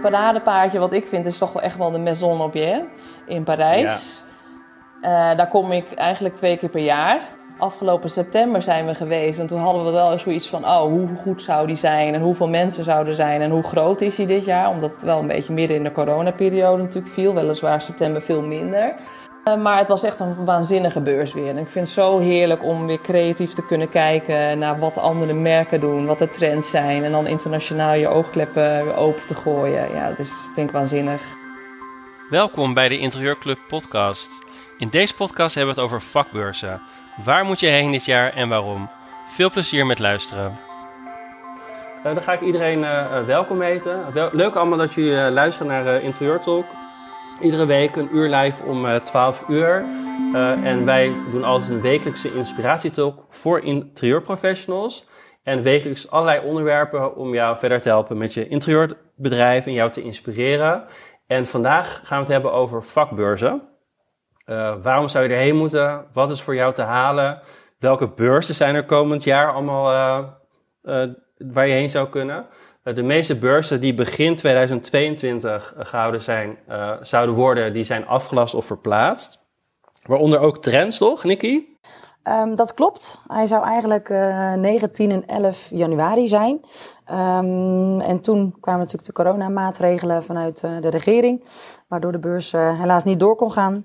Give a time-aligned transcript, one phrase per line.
[0.00, 2.82] paradepaardje wat ik vind is toch wel echt wel de Maison Objet
[3.26, 4.22] in Parijs.
[5.02, 5.34] Ja.
[5.34, 7.20] daar kom ik eigenlijk twee keer per jaar.
[7.58, 11.42] Afgelopen september zijn we geweest en toen hadden we wel zoiets van: oh, hoe goed
[11.42, 14.70] zou die zijn en hoeveel mensen zouden zijn en hoe groot is hij dit jaar?
[14.70, 18.94] Omdat het wel een beetje midden in de coronaperiode natuurlijk viel, weliswaar september veel minder.
[19.44, 21.48] Uh, maar het was echt een waanzinnige beurs weer.
[21.48, 25.32] En ik vind het zo heerlijk om weer creatief te kunnen kijken naar wat andere
[25.32, 27.04] merken doen, wat de trends zijn.
[27.04, 29.92] En dan internationaal je oogkleppen weer open te gooien.
[29.92, 31.20] Ja, dat is, vind ik waanzinnig.
[32.30, 34.30] Welkom bij de Interieurclub podcast.
[34.78, 36.80] In deze podcast hebben we het over vakbeurzen.
[37.24, 38.88] Waar moet je heen dit jaar en waarom?
[39.34, 40.58] Veel plezier met luisteren.
[41.98, 44.04] Uh, dan ga ik iedereen uh, welkom heten.
[44.32, 46.64] leuk allemaal dat jullie luisteren naar Interieur Talk.
[47.40, 49.84] Iedere week een uur live om 12 uur.
[50.64, 55.08] en wij doen altijd een wekelijkse inspiratietalk voor interieurprofessionals.
[55.42, 60.02] En wekelijks allerlei onderwerpen om jou verder te helpen met je interieurbedrijf en jou te
[60.02, 60.84] inspireren.
[61.26, 63.62] En vandaag gaan we het hebben over vakbeurzen.
[64.46, 66.06] Uh, waarom zou je erheen moeten?
[66.12, 67.40] Wat is voor jou te halen?
[67.78, 69.84] Welke beurzen zijn er komend jaar allemaal
[71.36, 72.46] waar je heen zou kunnen?
[72.82, 76.58] De meeste beurzen die begin 2022 gehouden zijn,
[77.00, 79.38] zouden worden, die zijn afgelast of verplaatst.
[80.06, 81.64] Waaronder ook trends, toch, Nicky?
[82.24, 83.18] Um, dat klopt.
[83.26, 86.60] Hij zou eigenlijk 19 en 11 januari zijn.
[87.10, 91.44] Um, en toen kwamen natuurlijk de coronamaatregelen vanuit de regering,
[91.88, 93.84] waardoor de beurs helaas niet door kon gaan.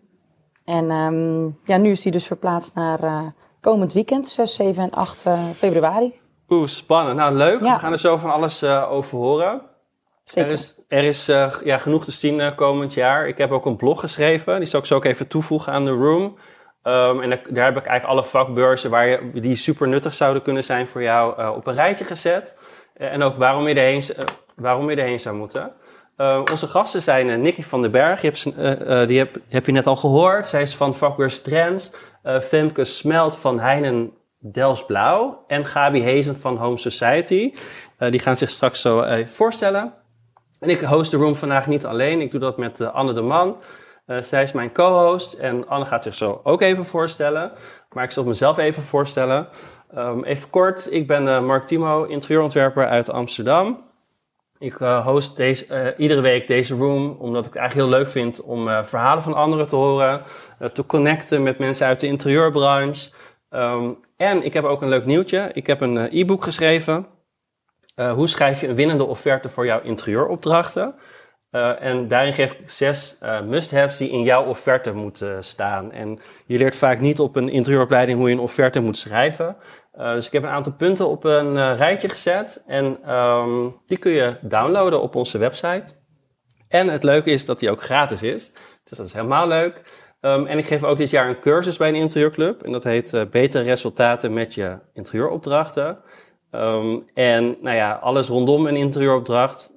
[0.66, 3.26] En um, ja, nu is die dus verplaatst naar uh,
[3.62, 6.20] komend weekend, 6, 7 en 8 uh, eh, februari.
[6.50, 7.18] Oeh, spannend.
[7.18, 7.62] Nou, leuk.
[7.62, 7.74] Ja.
[7.74, 9.62] We gaan er zo van alles uh, over horen.
[10.24, 10.50] Zeker.
[10.50, 11.26] Er is, er is
[11.64, 13.28] ja, genoeg te zien komend jaar.
[13.28, 14.58] Ik heb ook een blog geschreven.
[14.58, 16.38] Die zal ik zo ook even toevoegen aan de room.
[16.84, 20.64] Um, en daar heb ik eigenlijk alle vakbeurzen waar je, die super nuttig zouden kunnen
[20.64, 22.58] zijn voor jou op een rijtje gezet.
[22.94, 24.04] en ook waarom je erheen,
[24.56, 25.72] waarom je erheen zou moeten.
[26.18, 28.44] Uh, onze gasten zijn Nicky van den Berg, je hebt,
[29.08, 30.48] die heb, heb, je net al gehoord.
[30.48, 31.96] Zij is van vakbeurs Trends.
[32.42, 34.14] Femke Smelt van Heinen
[34.48, 35.44] Dels Blauw.
[35.48, 37.54] En Gabi Hezen van Home Society.
[37.98, 39.94] die gaan zich straks zo voorstellen.
[40.60, 42.22] En ik host de room vandaag niet alleen.
[42.22, 43.58] Ik doe dat met Anne de Man.
[44.20, 45.34] zij is mijn co-host.
[45.34, 47.58] En Anne gaat zich zo ook even voorstellen.
[47.90, 49.48] Maar ik zal mezelf even voorstellen.
[49.98, 53.84] Um, even kort, ik ben Mark Timo, interieurontwerper uit Amsterdam.
[54.60, 58.10] Ik uh, host deze, uh, iedere week deze room, omdat ik het eigenlijk heel leuk
[58.10, 60.22] vind om uh, verhalen van anderen te horen,
[60.74, 63.10] te connecten met mensen uit de interieurbranche.
[63.50, 65.50] Um, en ik heb ook een leuk nieuwtje.
[65.54, 67.08] Ik heb een e-book geschreven.
[67.96, 70.96] hoe schrijf je een winnende offerte voor jouw interieuropdrachten?
[71.80, 75.92] en daarin geef ik zes must-haves die in jouw offerte moeten staan.
[75.92, 79.58] En je leert vaak niet op een interieuropleiding hoe je een offerte moet schrijven.
[80.00, 83.98] Uh, dus ik heb een aantal punten op een uh, rijtje gezet en um, die
[83.98, 85.94] kun je downloaden op onze website.
[86.68, 89.82] En het leuke is dat die ook gratis is, dus dat is helemaal leuk.
[90.26, 93.14] Um, en ik geef ook dit jaar een cursus bij een interieurclub en dat heet
[93.14, 95.98] uh, Betere resultaten met je interieuropdrachten.
[96.52, 99.74] Um, en nou ja, alles rondom een interieuropdracht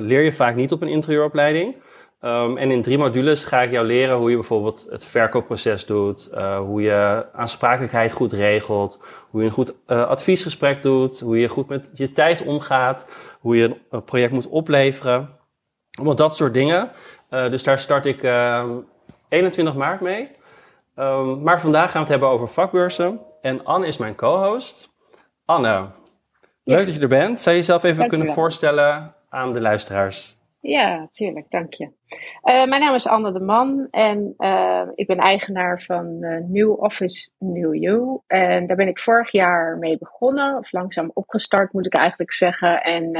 [0.00, 1.76] leer je vaak niet op een interieuropleiding.
[2.20, 6.30] Um, en in drie modules ga ik jou leren hoe je bijvoorbeeld het verkoopproces doet,
[6.34, 11.68] uh, hoe je aansprakelijkheid goed regelt, hoe je een goed adviesgesprek doet, hoe je goed
[11.68, 13.08] met je tijd omgaat,
[13.40, 15.28] hoe je een project moet opleveren.
[15.90, 16.90] Allemaal dat soort dingen.
[17.28, 18.22] Dus daar start ik
[19.28, 20.30] 21 maart mee.
[20.96, 23.20] Um, maar vandaag gaan we het hebben over vakbeurzen.
[23.40, 24.94] En Anne is mijn co-host.
[25.44, 25.86] Anne,
[26.64, 27.40] leuk dat je er bent.
[27.40, 30.36] Zou je jezelf even kunnen voorstellen aan de luisteraars?
[30.60, 31.84] Ja, tuurlijk, dank je.
[31.84, 36.82] Uh, mijn naam is Anne de Man en uh, ik ben eigenaar van uh, New
[36.82, 38.20] Office New You.
[38.26, 42.82] En daar ben ik vorig jaar mee begonnen, of langzaam opgestart moet ik eigenlijk zeggen.
[42.82, 43.10] En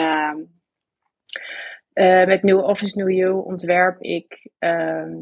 [1.96, 5.12] ehm, met New Office New You ontwerp ik ehm,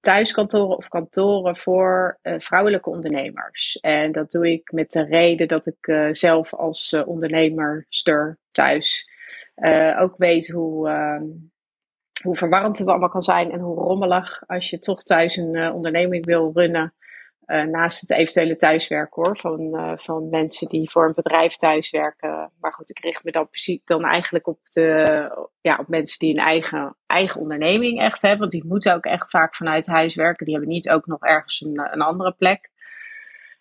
[0.00, 3.78] thuiskantoren of kantoren voor vrouwelijke ondernemers.
[3.80, 9.10] En dat doe ik met de reden dat ik zelf als ondernemerster thuis
[9.98, 11.24] ook weet hoe ehm,
[12.22, 16.24] hoe verwarrend het allemaal kan zijn en hoe rommelig als je toch thuis een onderneming
[16.24, 16.94] wil runnen.
[17.46, 22.52] Uh, naast het eventuele thuiswerken hoor, van, uh, van mensen die voor een bedrijf thuiswerken.
[22.60, 23.48] Maar goed, ik richt me dan,
[23.84, 25.04] dan eigenlijk op, de,
[25.60, 28.40] ja, op mensen die een eigen, eigen onderneming echt hebben.
[28.40, 30.44] Want die moeten ook echt vaak vanuit huis werken.
[30.44, 32.70] Die hebben niet ook nog ergens een, een andere plek.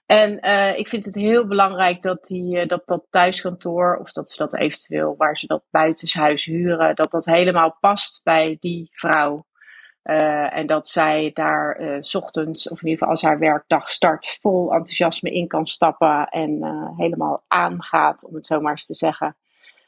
[0.06, 4.38] En uh, ik vind het heel belangrijk dat, die, dat dat thuiskantoor, of dat ze
[4.38, 9.46] dat eventueel waar ze dat buitenshuis huren, dat dat helemaal past bij die vrouw.
[10.06, 14.38] Uh, en dat zij daar s ochtends, of in ieder geval als haar werkdag start,
[14.42, 16.64] vol enthousiasme in kan stappen en
[16.98, 19.36] helemaal aangaat, om het zo maar eens te zeggen.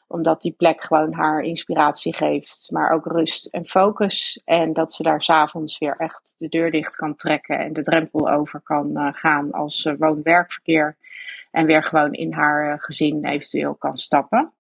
[0.07, 4.41] Omdat die plek gewoon haar inspiratie geeft, maar ook rust en focus.
[4.45, 8.29] En dat ze daar s'avonds weer echt de deur dicht kan trekken en de drempel
[8.29, 10.97] over kan gaan als woon-werkverkeer.
[11.51, 14.51] En weer gewoon in haar gezin eventueel kan stappen.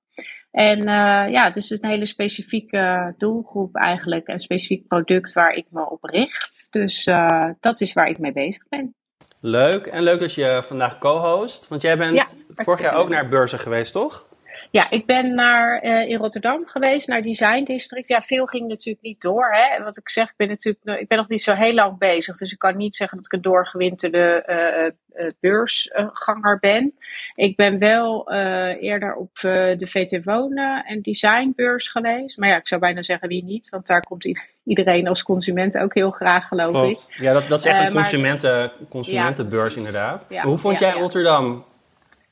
[0.51, 4.27] En uh, ja, dus het is een hele specifieke doelgroep eigenlijk.
[4.27, 6.67] Een specifiek product waar ik me op richt.
[6.71, 8.95] Dus uh, dat is waar ik mee bezig ben.
[9.41, 9.85] Leuk.
[9.85, 11.67] En leuk dat je vandaag co-host.
[11.67, 14.26] Want jij bent ja, vorig jaar ook naar beurzen geweest, toch?
[14.71, 18.07] Ja, ik ben naar, uh, in Rotterdam geweest, naar Design District.
[18.07, 19.49] Ja, veel ging natuurlijk niet door.
[19.51, 19.83] Hè.
[19.83, 22.37] Wat ik zeg, ik ben, natuurlijk, ik ben nog niet zo heel lang bezig.
[22.37, 26.93] Dus ik kan niet zeggen dat ik een doorgewinterde uh, uh, beursganger ben.
[27.35, 28.31] Ik ben wel
[28.79, 29.37] eerder op
[29.77, 32.37] de VT Wonen en Designbeurs geweest.
[32.37, 33.69] Maar ja, ik zou bijna zeggen wie niet.
[33.69, 34.27] Want daar komt
[34.63, 37.21] iedereen als consument ook heel graag, geloof ik.
[37.21, 40.25] Ja, dat, dat is echt een consumenten, consumentenbeurs inderdaad.
[40.41, 41.65] Hoe vond jij Rotterdam?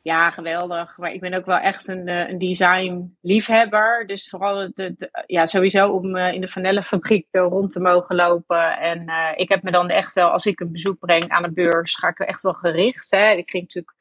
[0.05, 0.97] Ja, geweldig.
[0.97, 4.07] Maar ik ben ook wel echt een, eh, een design liefhebber.
[4.07, 8.77] Dus vooral de, ja, sowieso om uh, in de vanellenfabriek uh, rond te mogen lopen.
[8.77, 11.95] En ik heb me dan echt wel, als ik een bezoek breng aan een beurs,
[11.95, 13.11] ga ik echt wel gericht.
[13.11, 13.31] Hè.
[13.31, 13.95] Ik ging natuurlijk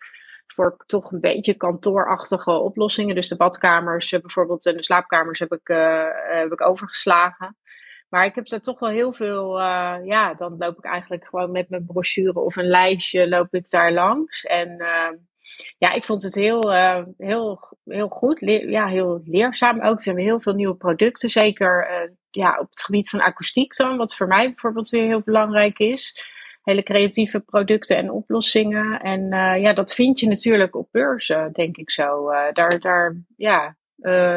[0.47, 3.15] voor toch een beetje kantoorachtige oplossingen.
[3.15, 5.69] Dus de badkamers bijvoorbeeld en de slaapkamers heb ik,
[6.29, 7.57] heb ik overgeslagen.
[8.09, 9.61] Maar ik heb er toch wel heel veel,
[10.05, 13.93] ja, dan loop ik eigenlijk gewoon met mijn brochure of een lijstje loop ik daar
[13.93, 14.43] langs.
[14.45, 14.83] En
[15.79, 18.39] ja, ik vond het heel, uh, heel, heel goed.
[18.67, 19.97] ja, heel leerzaam ook.
[19.97, 21.29] Er zijn heel veel nieuwe producten.
[21.29, 23.97] Zeker uh, ja, op het gebied van akoestiek dan.
[23.97, 26.25] Wat voor mij bijvoorbeeld weer heel belangrijk is.
[26.63, 29.01] Hele creatieve producten en oplossingen.
[29.01, 32.31] En uh, ja, dat vind je natuurlijk op beurzen, denk ik zo.
[32.53, 33.77] daar, daar, ja,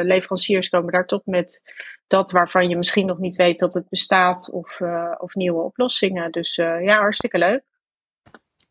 [0.04, 1.75] leveranciers komen daar toch met
[2.07, 4.50] dat waarvan je misschien nog niet weet dat het bestaat.
[4.51, 4.81] Of,
[5.18, 6.31] of nieuwe oplossingen.
[6.31, 7.63] Dus ja, hartstikke leuk.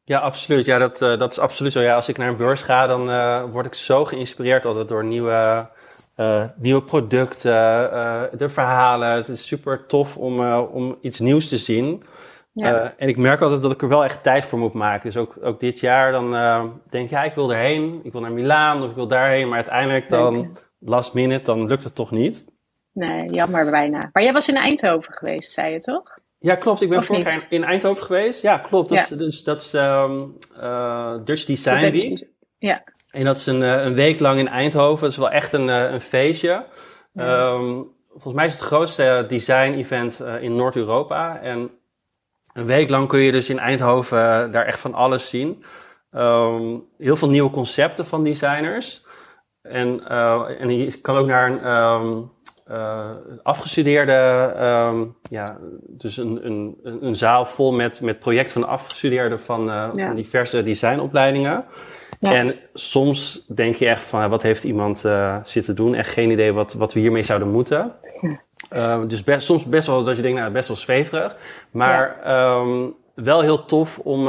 [0.07, 0.65] Ja, absoluut.
[0.65, 1.81] Ja, dat, uh, dat is absoluut zo.
[1.81, 5.05] Ja, als ik naar een beurs ga, dan uh, word ik zo geïnspireerd altijd door
[5.05, 5.69] nieuwe,
[6.17, 7.53] uh, nieuwe producten,
[8.39, 9.09] de verhalen.
[9.09, 12.03] Het is super tof om, om iets nieuws te zien.
[12.53, 12.95] Ja.
[12.97, 15.03] en ik merk altijd dat ik er wel echt tijd voor moet maken.
[15.03, 16.31] Dus ook, ook dit jaar dan
[16.91, 18.01] denk ik, ja, ik wil erheen.
[18.03, 19.47] Ik wil naar Milaan of ik wil daarheen.
[19.49, 22.47] Maar uiteindelijk dan, last minute, dan lukt het toch niet.
[22.93, 24.11] Nee, jammer bijna.
[24.13, 26.19] Maar jij was in Eindhoven geweest, zei je toch?
[26.47, 26.81] Ja, klopt.
[26.81, 28.43] Ik ben vorig jaar in Eindhoven geweest.
[28.43, 28.89] Ja, klopt.
[28.89, 32.29] Dat, Is, dus, dat is um, uh, Dutch Design Week.
[32.59, 32.85] Ja.
[33.11, 35.03] En dat is een, eh, een week lang in Eindhoven.
[35.03, 36.65] Dat is wel echt een, eh, een feestje.
[37.15, 41.41] Um, volgens mij is het, het grootste design-event in Noord-Europa.
[41.41, 41.71] En
[42.53, 45.65] een week lang kun je dus in Eindhoven daar echt van alles zien.
[46.13, 49.07] Um, heel veel nieuwe concepten van designers.
[49.63, 51.67] En, uh, en je kan ook naar een...
[51.67, 52.35] Um,
[52.71, 53.11] uh,
[53.43, 54.53] afgestudeerde,
[54.93, 55.57] um, ja,
[55.89, 60.07] dus een, een, een zaal vol met, met projecten van afgestudeerden van, uh, ja.
[60.07, 61.65] van diverse designopleidingen.
[62.21, 62.33] Ja.
[62.33, 65.95] En soms denk je echt van, wat heeft iemand uh, zitten doen?
[65.95, 67.93] Echt geen idee wat, wat we hiermee zouden moeten.
[68.71, 68.99] Ja.
[68.99, 71.37] dus best, soms best wel dat je denkt, nou, best wel zweverig.
[71.71, 72.17] Maar
[72.59, 74.29] um, wel heel tof om,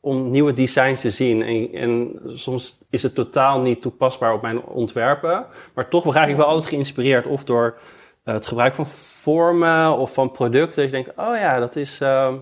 [0.00, 1.42] om nieuwe designs te zien.
[1.42, 5.46] En, en, soms is het totaal niet toepasbaar op mijn ontwerpen.
[5.74, 7.26] Maar toch raak ik wel altijd geïnspireerd.
[7.26, 7.78] Of door
[8.24, 10.82] uh, het gebruik van vormen of van producten.
[10.82, 12.34] Dat je denkt, oh ja, dat is, uh,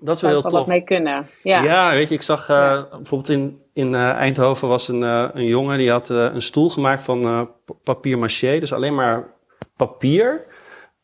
[0.00, 0.52] dat is wel heel tof.
[0.52, 1.26] wat mee kunnen.
[1.42, 2.88] Ja, ja weet je, ik zag uh, ja.
[2.90, 7.50] bijvoorbeeld in, in Eindhoven was een, een jongen die had een stoel gemaakt van
[7.82, 8.58] papier maché.
[8.58, 9.28] Dus alleen maar
[9.76, 10.40] papier.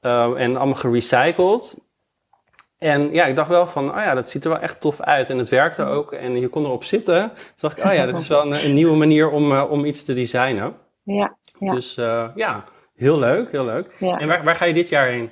[0.00, 1.87] en allemaal gerecycled.
[2.78, 5.30] En ja, ik dacht wel van, oh ja, dat ziet er wel echt tof uit.
[5.30, 7.28] En het werkte ook en je kon erop zitten.
[7.28, 9.84] Toen dacht ik, oh ja, dat is wel een, een nieuwe manier om, uh, om
[9.84, 10.74] iets te designen.
[11.02, 11.36] Ja.
[11.58, 11.72] ja.
[11.72, 13.94] Dus uh, ja, heel leuk, heel leuk.
[13.98, 14.18] Ja.
[14.18, 15.30] En waar, waar ga je dit jaar heen?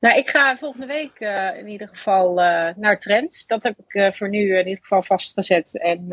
[0.00, 3.46] Nou, ik ga volgende week uh, in ieder geval uh, naar Trends.
[3.46, 5.80] Dat heb ik uh, voor nu in ieder geval vastgezet.
[5.80, 6.08] En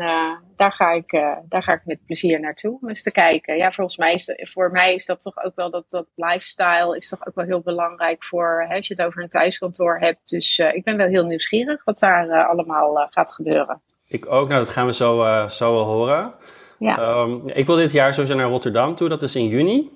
[0.56, 1.10] daar, ga ik,
[1.48, 3.56] daar ga ik met plezier naartoe om eens te kijken.
[3.56, 7.08] Ja, volgens mij is, voor mij is dat toch ook wel dat, dat lifestyle is
[7.08, 10.28] toch ook wel heel belangrijk voor hè, als je het over een thuiskantoor hebt.
[10.28, 13.80] Dus ik ben wel heel nieuwsgierig wat daar allemaal gaat gebeuren.
[14.06, 14.48] Ik ook.
[14.48, 16.34] Nou, dat gaan we zo, zo wel horen.
[16.78, 16.98] Ja.
[16.98, 19.08] Um, ik wil dit jaar sowieso naar Rotterdam toe.
[19.08, 19.90] Dat is in juni.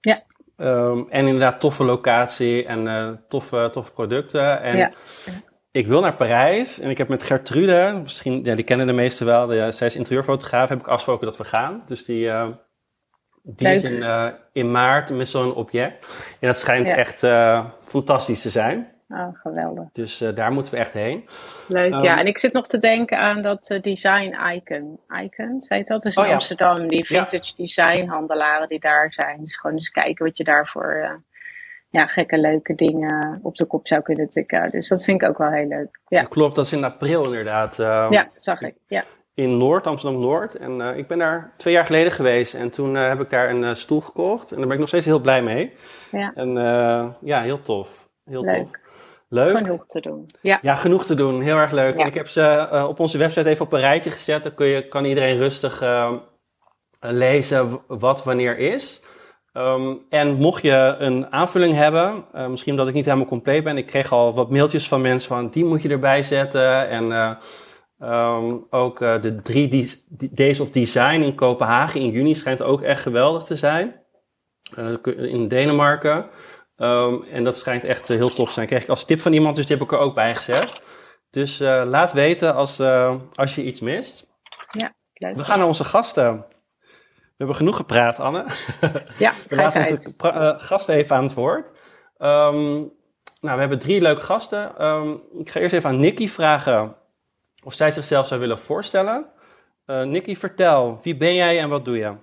[0.00, 0.22] Ja.
[0.60, 4.62] Um, en inderdaad, toffe locatie en uh, toffe, toffe producten.
[4.62, 4.92] En ja.
[5.70, 9.26] ik wil naar Parijs en ik heb met Gertrude, misschien, ja, die kennen de meesten
[9.26, 11.82] wel, de, zij is interieurfotograaf, heb ik afgesproken dat we gaan.
[11.86, 12.48] Dus die, uh,
[13.42, 16.06] die is in, uh, in maart met zo'n object.
[16.40, 16.96] En dat schijnt ja.
[16.96, 17.18] echt
[17.80, 18.92] fantastisch te zijn.
[19.08, 19.88] Oh, geweldig.
[19.92, 21.28] Dus uh, daar moeten we echt heen.
[21.68, 22.18] Leuk, um, ja.
[22.18, 25.00] En ik zit nog te denken aan dat uh, design icon.
[25.22, 26.04] Icon, zei het dat?
[26.04, 26.34] is in oh, ja.
[26.34, 26.88] Amsterdam.
[26.88, 27.64] Die vintage ja.
[27.64, 29.40] design handelaren die daar zijn.
[29.40, 31.10] Dus gewoon eens kijken wat je daarvoor uh,
[31.88, 34.70] ja, gekke leuke dingen op de kop zou kunnen tikken.
[34.70, 36.00] Dus dat vind ik ook wel heel leuk.
[36.08, 36.22] Ja.
[36.22, 37.76] Klopt, dat is in april inderdaad.
[38.10, 38.74] ja, zag ik.
[38.86, 39.04] Ja.
[39.34, 40.54] in Noord, Amsterdam-Noord.
[40.54, 44.00] En ik ben daar twee jaar geleden geweest en toen heb ik daar een stoel
[44.00, 44.50] gekocht.
[44.50, 45.72] En daar ben ik nog steeds heel blij mee.
[46.10, 46.32] Ja.
[46.34, 46.52] En
[47.20, 48.08] ja, heel tof.
[48.24, 48.64] Heel Leuk.
[48.64, 48.86] tof.
[49.28, 49.56] Leuk.
[49.56, 50.26] Genoeg te doen.
[50.40, 50.58] Ja.
[50.62, 51.40] Ja, genoeg te doen.
[51.40, 51.96] Heel erg leuk.
[51.96, 52.00] Ja.
[52.00, 54.42] En ik heb ze eh, op onze website even op een rijtje gezet.
[54.42, 56.12] Dan kun je, kan iedereen rustig eh,
[57.00, 59.04] lezen wat wanneer is.
[59.52, 63.76] Ehm, en mocht je een aanvulling hebben, eh, misschien omdat ik niet helemaal compleet ben.
[63.76, 66.88] Ik kreeg al wat mailtjes van mensen van die moet je erbij zetten.
[66.88, 67.30] En eh,
[67.98, 69.90] ehm, ook de drie
[70.30, 74.02] Days of Design in Kopenhagen in juni schijnt ook echt geweldig te zijn.
[75.04, 76.26] In Denemarken.
[76.78, 78.66] Ehm, en dat schijnt echt eh, heel tof te zijn.
[78.66, 80.80] Kreeg ik als tip van iemand, dus die heb ik er ook bij gezet.
[81.30, 84.26] Dus eh, laat weten als, eh, als je iets mist.
[85.14, 85.36] Leuk.
[85.36, 86.46] We gaan naar onze gasten.
[87.38, 88.44] We hebben genoeg gepraat, Anne.
[89.18, 91.72] Ja, We laten onze eh, gasten even aan het woord.
[92.18, 92.74] Ehm,
[93.40, 94.78] nou, we hebben drie leuke gasten.
[94.78, 96.96] Ehm, ik ga eerst even aan Nikki vragen
[97.64, 99.26] of zij zichzelf zou willen voorstellen.
[99.86, 102.14] Eh Nikki, vertel, wie ben jij en wat doe je?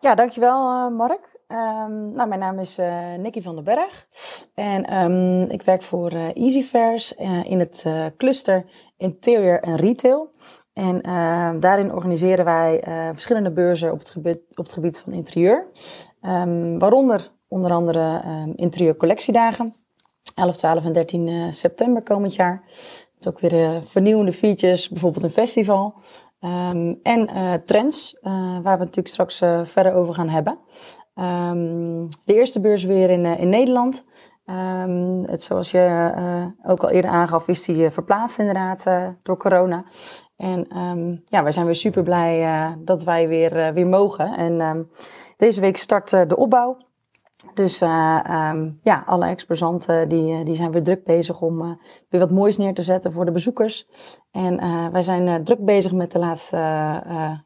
[0.00, 1.37] Ja, dankjewel eh, Mark.
[1.48, 4.06] Ehm, nou, mijn naam is eh Nicky van den Berg
[4.54, 7.86] en ehm, ik werk voor eh Easyfairs eh, in het
[8.16, 8.64] cluster
[8.96, 10.30] Interior en Retail.
[10.72, 15.66] En ehm, daarin organiseren wij verschillende beurzen op het gebied, op het gebied van interieur.
[16.78, 19.72] Waaronder onder andere ehm interieur collectiedagen.
[20.34, 22.62] 11, 12 en 13 eh, september komend jaar.
[23.14, 25.94] Met ook weer vernieuwende features, bijvoorbeeld een festival.
[27.02, 27.30] En
[27.64, 29.38] trends, waar we het natuurlijk straks
[29.70, 30.58] verder over gaan hebben.
[31.18, 34.04] Ehm, de eerste beurs weer in, eh, in Nederland.
[34.48, 39.08] Ehm, het, zoals je eh, ook al eerder aangaf, is die eh, verplaatst inderdaad eh,
[39.22, 39.84] door corona.
[40.36, 44.36] En ehm, ja, wij zijn weer super blij dat wij weer, weer mogen.
[44.36, 44.88] En
[45.36, 46.76] deze week start de opbouw.
[47.54, 52.74] Dus ja, alle exposanten die, die zijn weer druk bezig om weer wat moois neer
[52.74, 53.88] te zetten voor de bezoekers.
[54.30, 54.60] En
[54.92, 56.56] wij zijn druk bezig met de laatste,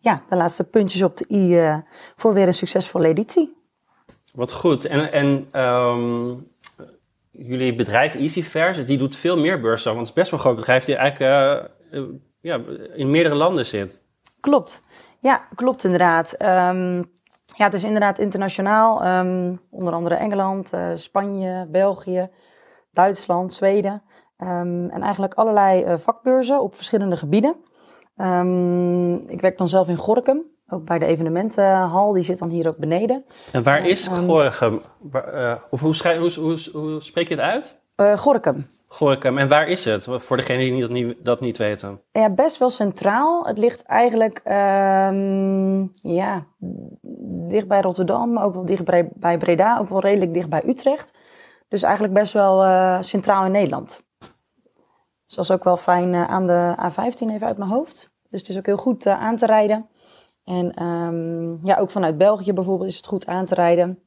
[0.00, 1.82] ja, de laatste puntjes op de i
[2.16, 3.61] voor weer een succesvolle editie.
[4.32, 4.84] Wat goed.
[4.84, 6.34] En, en ehm,
[7.30, 9.94] jullie bedrijf Easyfairs, die doet veel meer beurzen.
[9.94, 12.08] Want het is best wel een groot bedrijf die eigenlijk eh, eh,
[12.40, 12.60] ja,
[12.94, 14.02] in meerdere landen zit.
[14.40, 14.82] Klopt.
[15.20, 16.32] Ja, klopt inderdaad.
[16.32, 16.96] Ehm,
[17.56, 19.02] ja, het is inderdaad internationaal.
[19.02, 22.30] Ehm, onder andere Engeland, eh, Spanje, België,
[22.92, 24.02] Duitsland, Zweden.
[24.36, 27.56] En eigenlijk allerlei vakbeurzen op verschillende gebieden.
[29.28, 32.12] Ik werk dan zelf in Gorkum, ook bij de evenementenhal.
[32.12, 33.24] Die zit dan hier ook beneden.
[33.52, 34.30] En waar is ehm,
[35.12, 37.80] eh, of hoe, hoe, hoe, hoe spreek je het uit?
[37.94, 38.66] Eh Gorkum.
[38.86, 39.38] Gorinchem.
[39.38, 40.06] En waar is het?
[40.10, 42.00] Voor degenen die dat niet, dat niet weten.
[42.12, 43.46] Ja, best wel centraal.
[43.46, 46.44] Het ligt eigenlijk ehm, ja,
[47.48, 51.18] dicht bij Rotterdam, ook wel dicht bij, Breda, ook wel redelijk dicht bij Utrecht.
[51.68, 54.04] Dus eigenlijk best wel eh, centraal in Nederland.
[55.26, 58.10] Dus dat is ook wel fijn aan de A15 even uit mijn hoofd.
[58.28, 59.86] Dus het is ook heel goed aan te rijden.
[60.44, 63.98] En ehm, ja, ook vanuit België bijvoorbeeld is het goed aan te rijden.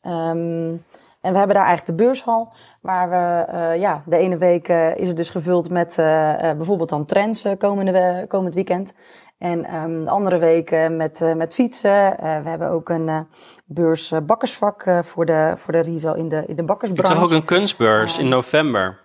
[0.00, 0.76] Ehm,
[1.20, 4.96] en we hebben daar eigenlijk de beurshal, waar we, eh, ja, de ene week eh,
[4.96, 8.94] is het dus gevuld met eh, bijvoorbeeld dan trends komende, komend weekend.
[9.38, 12.16] En ehm, de andere week eh, met, met fietsen.
[12.20, 13.26] We hebben ook een
[13.64, 17.14] beurs bakkersvak voor, de, voor de retail in de, in de Ik bakkersbranche.
[17.14, 18.98] zag ook een kunstbeurs in november.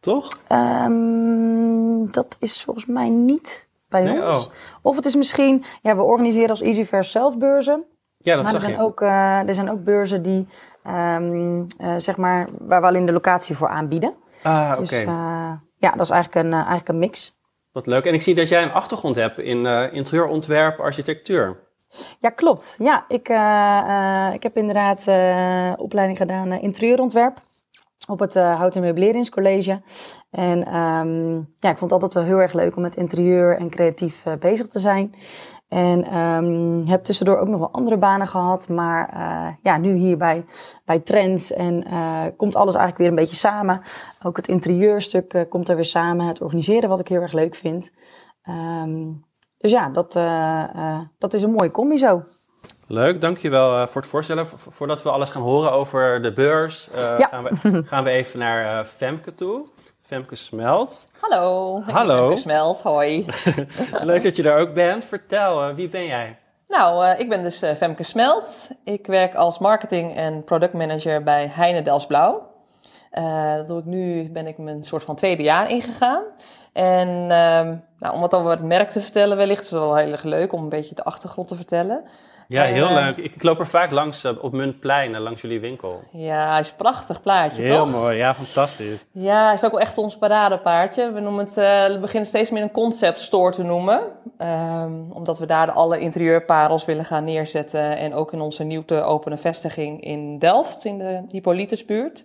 [0.00, 0.28] Toch?
[2.10, 3.68] Dat is volgens mij niet
[4.02, 4.26] bij Nee?
[4.26, 4.46] ons.
[4.46, 4.52] Oh.
[4.82, 7.84] Of het is misschien, ja, we organiseren als Easyfair zelf beurzen.
[8.18, 8.86] Ja, dat maar er zag zijn, je.
[8.86, 10.48] ook, eh, er zijn ook beurzen die,
[10.82, 14.14] ehm, eh, zeg maar, waar we alleen de locatie voor aanbieden.
[14.42, 14.80] Ah, oké.
[14.80, 15.00] Dus
[15.76, 17.36] ja, dat is eigenlijk een, eigenlijk een mix.
[17.72, 18.04] Wat leuk.
[18.04, 21.56] En ik zie dat jij een achtergrond hebt in interieurontwerp, architectuur.
[22.20, 22.76] Ja, klopt.
[22.78, 23.28] Ja, ik,
[24.34, 25.08] ik heb inderdaad
[25.78, 27.40] opleiding gedaan interieurontwerp
[28.06, 29.80] op het eh Hout- en Meubeleringscollege.
[30.30, 33.70] En ehm, ja, ik vond het altijd wel heel erg leuk om met interieur en
[33.70, 35.14] creatief eh, bezig te zijn.
[35.68, 38.68] En ehm, heb tussendoor ook nog wel andere banen gehad.
[38.68, 40.44] Maar eh, ja, nu hier bij,
[40.84, 41.84] bij Trends en
[42.36, 43.80] komt alles eigenlijk weer een beetje samen.
[44.22, 46.26] Ook het interieurstuk komt er weer samen.
[46.26, 47.92] Het organiseren wat ik heel erg leuk vind.
[48.42, 49.12] Ehm,
[49.58, 50.12] dus ja, dat,
[51.18, 52.22] dat is een mooie combi zo.
[52.88, 54.46] Leuk, dankjewel eh voor het voorstellen.
[54.46, 57.26] Vo- voordat we alles gaan horen over de beurs, eh, Ja.
[57.26, 59.66] gaan, we, gaan we even naar eh, Femke toe.
[60.02, 61.08] Femke Smelt.
[61.20, 61.80] Hallo.
[61.86, 62.20] Hallo.
[62.26, 63.26] Femke Smelt, hoi.
[64.02, 65.04] Leuk dat je er ook bent.
[65.04, 66.38] Vertel, wie ben jij?
[66.68, 68.68] nou, eh, ik ben dus eh, Femke Smelt.
[68.84, 72.52] Ik werk als marketing en productmanager bij Heine Delsblauw.
[73.10, 76.22] Eh dat doe ik nu, ben ik mijn soort van tweede jaar ingegaan.
[76.72, 80.12] En ehm, nou, om wat over het merk te vertellen, wellicht is het wel heel
[80.12, 82.04] erg leuk om een beetje de achtergrond te vertellen.
[82.48, 83.16] Ja, heel En, eh, leuk.
[83.16, 86.02] Ik, loop er vaak langs eh, op Muntplein, eh, langs jullie winkel.
[86.12, 87.90] Ja, hij is een prachtig plaatje, Heel toch?
[87.90, 89.06] mooi, ja, fantastisch.
[89.12, 91.12] Ja, hij is ook wel echt ons paradepaardje.
[91.12, 91.54] We, noemen het,
[91.92, 94.00] we beginnen steeds meer een concept store te noemen.
[94.38, 97.96] Ehm, omdat we daar alle interieurparels willen gaan neerzetten.
[97.96, 102.24] En ook in onze nieuw te openen vestiging in Delft, in de Hippolytusbuurt.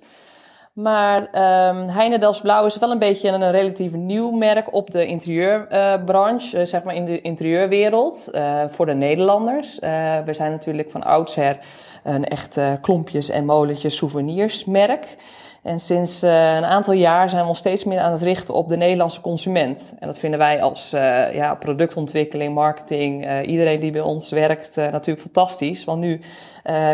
[0.79, 5.05] Maar ehm Heine Delfts Blauw is wel een beetje een, relatief nieuw merk op de
[5.05, 9.79] interieurbranche, eh, zeg maar in de interieurwereld, eh, voor de Nederlanders.
[9.79, 11.59] Eh, we zijn natuurlijk van oudsher
[12.03, 15.15] een echt klompjes en molentjes souvenirsmerk.
[15.63, 18.67] En sinds eh, een aantal jaar zijn we ons steeds meer aan het richten op
[18.67, 19.93] de Nederlandse consument.
[19.99, 24.75] En dat vinden wij als eh, ja, productontwikkeling, marketing, eh, iedereen die bij ons werkt
[24.75, 25.83] natuurlijk fantastisch.
[25.83, 26.21] Want nu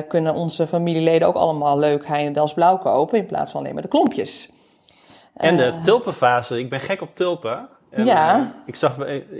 [0.08, 3.90] kunnen onze familieleden ook allemaal leuk Heinendels blauw kopen in plaats van alleen maar de
[3.90, 4.50] klompjes.
[5.34, 6.60] En de tulpenfase.
[6.60, 7.68] Ik ben gek op tulpen.
[7.90, 8.54] En, Ja.
[8.66, 8.98] ik, zag,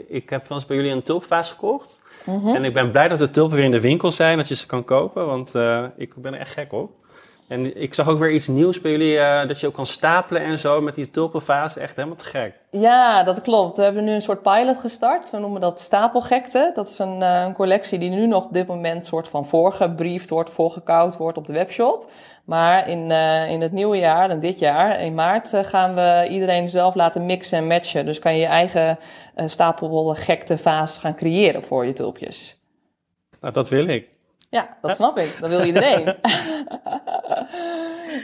[0.08, 2.02] ik heb wel eens bij jullie een tulpenfase gekocht.
[2.26, 2.56] mhm.
[2.56, 4.66] En ik ben blij dat de tulpen weer in de winkel zijn, dat je ze
[4.66, 5.26] kan kopen.
[5.26, 5.54] Want
[5.98, 7.05] ik ben er echt gek op.
[7.48, 10.42] En ik zag ook weer iets nieuws bij jullie, eh, dat je ook kan stapelen
[10.42, 11.80] en zo met die tulpenfase.
[11.80, 12.54] Echt helemaal te gek.
[12.72, 13.78] Ja, dat klopt.
[13.78, 15.30] We hebben nu een soort pilot gestart.
[15.30, 16.72] We noemen dat Stapelgekte.
[16.76, 20.30] Dat is een, eh, een collectie die nu nog op dit moment soort van voorgebriefd
[20.30, 22.12] wordt, voorgekoud wordt op de webshop.
[22.46, 26.70] Maar in, eh, in het nieuwe jaar, en dit jaar, in maart, gaan we iedereen
[26.70, 28.06] zelf laten mixen en matchen.
[28.06, 29.00] Dus kan je je eigen
[29.36, 32.60] stapelgekte vaas gaan creëren voor je tulpjes.
[33.42, 34.15] Nou, dat wil ik.
[34.56, 35.38] Ja, dat snap ik.
[35.40, 36.04] Dat wil iedereen.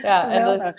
[0.02, 0.74] ja, en de-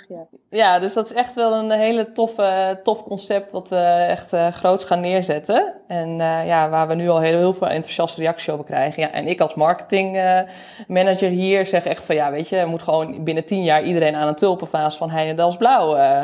[0.49, 0.79] ja.
[0.79, 4.85] dus dat is echt wel een hele toffe, tof concept wat we echt eh groots
[4.85, 5.73] gaan neerzetten.
[5.87, 9.01] En eh, ja, waar we nu al heel, heel veel enthousiaste reacties over krijgen.
[9.01, 13.23] Ja, en ik als marketingmanager hier zeg echt van ja, weet je, er moet gewoon
[13.23, 16.23] binnen tien jaar iedereen aan een tulpenvaas van Heinendels Blauw eh,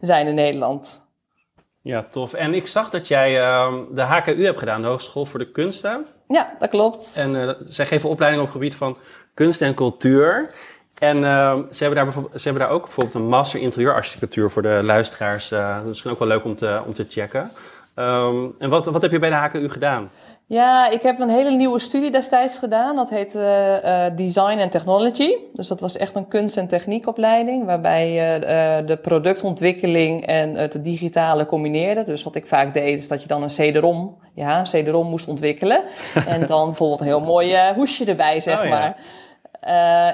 [0.00, 1.04] zijn in Nederland.
[1.82, 2.32] Ja, tof.
[2.34, 6.06] En ik zag dat jij ehm, de HKU hebt gedaan, de Hogeschool voor de Kunsten.
[6.28, 7.12] Ja, dat klopt.
[7.14, 8.98] En eh, zij geven opleiding op het gebied van
[9.34, 10.50] kunst en cultuur.
[10.98, 14.62] En ehm, ze, hebben daar bijvoorbeeld, ze hebben daar ook bijvoorbeeld een master interieurarchitectuur voor
[14.62, 15.50] de luisteraars.
[15.50, 17.50] eh, dat is misschien ook wel leuk om te, om te checken.
[17.96, 20.10] Ehm, en wat, wat heb je bij de HKU gedaan?
[20.46, 22.96] Ja, ik heb een hele nieuwe studie destijds gedaan.
[22.96, 25.36] Dat heet eh, Design and Technology.
[25.52, 27.64] Dus dat was echt een kunst- en techniekopleiding.
[27.64, 32.04] Waarbij je eh, de productontwikkeling en het digitale combineerde.
[32.04, 35.82] Dus wat ik vaak deed, is dat je dan een CD-ROM, ja, CD-ROM moest ontwikkelen.
[36.28, 38.70] en dan bijvoorbeeld een heel mooi eh, hoesje erbij, zeg Oh, ja.
[38.70, 38.96] maar.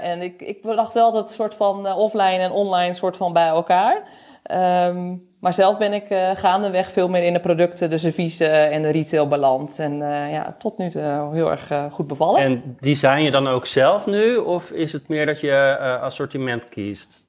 [0.02, 4.02] En ik, ik bracht wel dat soort van offline en online soort van bij elkaar.
[4.42, 8.82] Ehm, maar zelf ben ik eh, gaandeweg veel meer in de producten, de serviezen en
[8.82, 9.78] de retail beland.
[9.78, 12.40] En eh, ja, tot nu toe heel erg eh, goed bevallen.
[12.40, 14.36] En design je dan ook zelf nu?
[14.36, 17.26] Of is het meer dat je eh, assortiment kiest?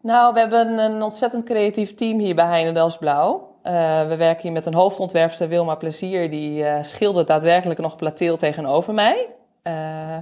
[0.00, 3.52] Nou, we hebben een ontzettend creatief team hier bij Heinendels Blauw.
[3.62, 6.30] Eh, we werken hier met een hoofdontwerpster Wilma Plezier.
[6.30, 9.28] Die eh, schildert daadwerkelijk nog plateel tegenover mij.
[9.62, 10.14] Eh,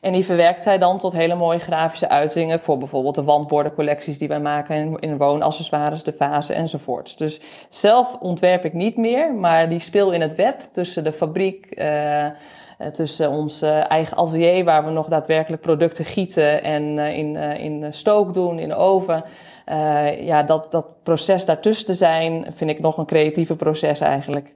[0.00, 4.28] en die verwerkt zij dan tot hele mooie grafische uitingen voor bijvoorbeeld de wandbordencollecties die
[4.28, 7.16] wij maken in, in woonaccessoires, de vazen enzovoorts.
[7.16, 11.66] Dus zelf ontwerp ik niet meer, maar die speel in het web tussen de fabriek,
[11.66, 12.26] eh,
[12.92, 18.58] tussen ons eigen atelier waar we nog daadwerkelijk producten gieten en in, in stook doen,
[18.58, 19.24] in de oven.
[20.20, 24.54] Ja, dat, dat proces daartussen te zijn vind ik nog een creatieve proces eigenlijk.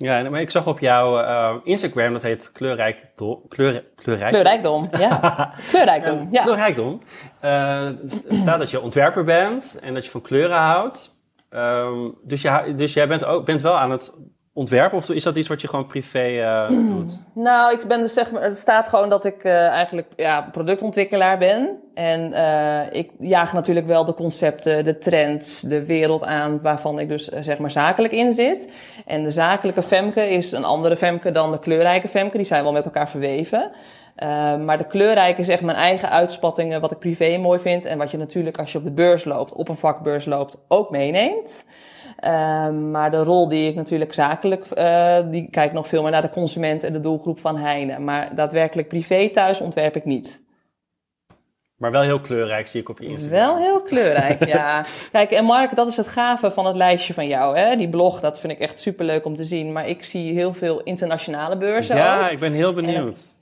[0.00, 4.88] Ja, maar ik zag op jouw eh, Instagram, dat heet kleurrijk, do- kleur, kleurrijk, Kleurrijkdom,
[4.98, 5.52] ja.
[5.70, 6.42] Kleurrijkdom, ja.
[6.42, 7.02] Kleurrijkdom.
[8.06, 11.16] St- staat dat je ontwerper bent en dat je van kleuren houdt.
[11.50, 14.14] Ehm, dus, je, dus jij bent, ook, bent wel aan het
[14.58, 17.24] ontwerpen of is dat iets wat je gewoon privé eh, doet?
[17.34, 21.38] Nou, ik ben dus zeg maar, het staat gewoon dat ik eh, eigenlijk ja, productontwikkelaar
[21.38, 21.78] ben.
[21.94, 27.08] En eh, ik jaag natuurlijk wel de concepten, de trends, de wereld aan waarvan ik
[27.08, 28.72] dus zeg maar zakelijk in zit.
[29.06, 32.36] En de zakelijke Femke is een andere Femke dan de kleurrijke Femke.
[32.36, 33.70] Die zijn wel met elkaar verweven.
[34.64, 37.84] Maar de kleurrijke is echt mijn eigen uitspattingen, wat ik privé mooi vind.
[37.84, 40.90] En wat je natuurlijk als je op de beurs loopt, op een vakbeurs loopt, ook
[40.90, 41.64] meeneemt.
[42.18, 46.22] Ehm, maar de rol die ik natuurlijk zakelijk, eh die kijkt nog veel meer naar
[46.22, 47.98] de consument en de doelgroep van Heine.
[47.98, 50.46] Maar daadwerkelijk privé thuis ontwerp ik niet.
[51.76, 53.38] Maar wel heel kleurrijk, zie ik op je Instagram.
[53.38, 54.84] Wel heel kleurrijk, ja.
[55.12, 57.58] Kijk, en Mark, dat is het gave van het lijstje van jou.
[57.58, 57.76] Hè?
[57.76, 59.72] Die blog, dat vind ik echt superleuk om te zien.
[59.72, 62.30] Maar ik zie heel veel internationale beurzen Ja, ook.
[62.30, 63.36] ik ben heel benieuwd.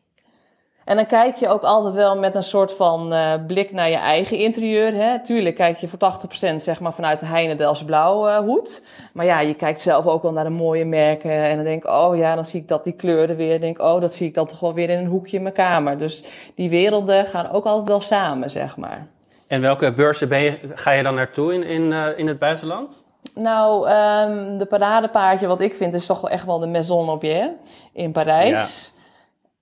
[0.87, 3.97] En dan kijk je ook altijd wel met een soort van eh, blik naar je
[3.97, 4.95] eigen interieur.
[4.95, 5.23] Hè?
[5.23, 5.99] Tuurlijk kijk je voor
[6.53, 8.83] 80% zeg maar vanuit de Heinendels blauw eh, hoed.
[9.13, 11.31] Maar ja, je kijkt zelf ook wel naar de mooie merken.
[11.31, 13.51] En dan denk ik, oh ja, dan zie ik dat die kleuren weer.
[13.51, 15.43] Dan denk ik, oh, dat zie ik dan toch wel weer in een hoekje in
[15.43, 15.99] mijn kamer.
[15.99, 19.07] Dus die werelden gaan ook altijd wel samen, zeg maar.
[19.47, 23.07] En welke beurzen ben je, ga je dan naartoe in, in, eh, in het buitenland?
[23.35, 27.51] Nou, ehm, de paradepaardje wat ik vind is toch wel echt wel de Maison Objet
[27.93, 28.95] in Parijs.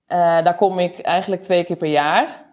[0.07, 2.43] Daar kom ik eigenlijk twee keer per jaar.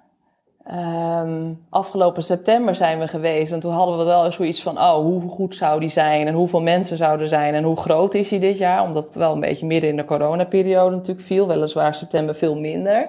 [0.66, 5.30] Ehm, afgelopen september zijn we geweest en toen hadden we wel zoiets van, oh, hoe
[5.30, 8.58] goed zou die zijn en hoeveel mensen zouden zijn en hoe groot is hij dit
[8.58, 8.82] jaar?
[8.82, 13.08] Omdat het wel een beetje midden in de coronaperiode natuurlijk viel, weliswaar september veel minder.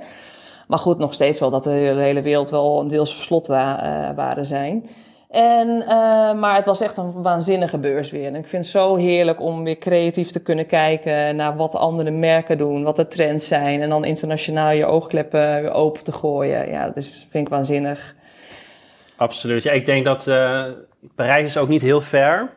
[0.68, 4.46] Maar goed, nog steeds wel dat de hele wereld wel deels verslot wa uh, waren
[4.46, 4.90] zijn.
[5.34, 8.28] En, uh, maar het was echt een waanzinnige beurs weer.
[8.28, 12.12] En ik vind het zo heerlijk om weer creatief te kunnen kijken naar wat andere
[12.12, 13.82] merken doen, wat de trends zijn.
[13.82, 16.70] En dan internationaal je oogkleppen weer open te gooien.
[16.70, 18.16] Ja, dat is, vind ik waanzinnig.
[19.16, 19.64] Absoluut.
[19.64, 20.66] Ja, ik denk dat uh,
[21.16, 22.50] Parijs is ook niet heel ver.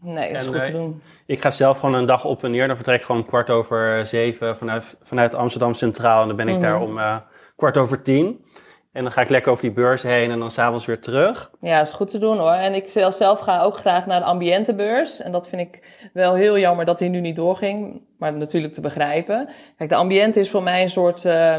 [0.00, 1.02] Nee, dat is goed te doen.
[1.26, 2.66] Ik ga zelf gewoon een dag op en neer.
[2.66, 6.22] Dan vertrek ik gewoon kwart over zeven vanuit, vanuit Amsterdam Centraal.
[6.22, 6.70] En dan ben ik mm -hmm.
[6.70, 7.16] daar om uh,
[7.56, 8.44] kwart over tien.
[8.92, 11.50] En dan ga ik lekker over die beurs heen en dan s'avonds weer terug.
[11.60, 12.52] Ja, dat is goed te doen hoor.
[12.52, 15.20] En ik zelf ga ook graag naar de ambiëntebeurs.
[15.20, 18.02] En dat vind ik wel heel jammer dat die nu niet doorging.
[18.18, 19.48] Maar natuurlijk te begrijpen.
[19.76, 21.56] Kijk, de ambiënte is voor mij een soort uh,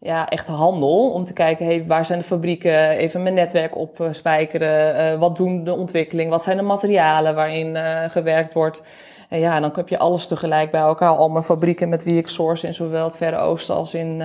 [0.00, 1.10] ja, echte handel.
[1.10, 2.88] Om te kijken, hey, waar zijn de fabrieken?
[2.88, 5.12] Even mijn netwerk opspijkeren.
[5.12, 6.30] Uh, wat doen de ontwikkeling?
[6.30, 8.84] Wat zijn de materialen waarin uh, gewerkt wordt?
[9.28, 11.16] En ja, dan heb je alles tegelijk bij elkaar.
[11.16, 14.16] Al mijn fabrieken met wie ik source in zowel het Verre Oosten als in,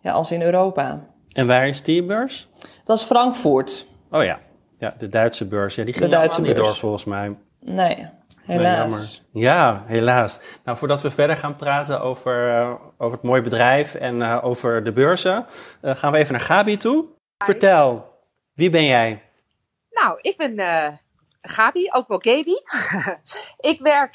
[0.00, 1.00] ja, als in Europa.
[1.32, 2.48] En waar is die beurs?
[2.84, 3.86] Dat is Frankfurt.
[4.10, 4.40] Oh ja,
[4.78, 5.74] ja de Duitse beurs.
[5.74, 7.36] Ja, die ging Duitse niet door volgens mij.
[7.60, 8.08] Nee,
[8.42, 9.22] helaas.
[9.32, 10.40] Nee, ja, helaas.
[10.64, 14.84] Nou, voordat we verder gaan praten over, uh, over het mooie bedrijf en uh, over
[14.84, 15.46] de beurzen,
[15.82, 17.04] uh, gaan we even naar Gabi toe.
[17.04, 17.44] Hi.
[17.44, 18.18] Vertel,
[18.54, 19.22] wie ben jij?
[19.90, 20.60] Nou, ik ben
[21.42, 22.54] Gabi, ook wel Gaby.
[23.70, 24.14] ik werk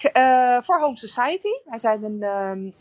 [0.64, 1.50] voor Home Society.
[1.66, 2.74] Wij zijn een um,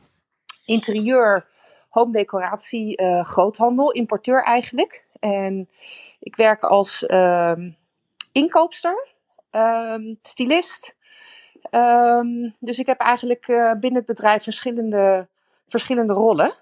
[0.65, 1.47] interieur
[1.95, 5.05] home decoratie uh, groothandel, importeur eigenlijk.
[5.21, 5.69] En
[6.21, 7.53] ik werk als uh,
[8.33, 9.09] inkoopster,
[9.51, 10.95] um, stylist.
[11.71, 15.29] Um, dus ik heb eigenlijk uh, binnen het bedrijf verschillende,
[15.69, 16.53] verschillende rollen.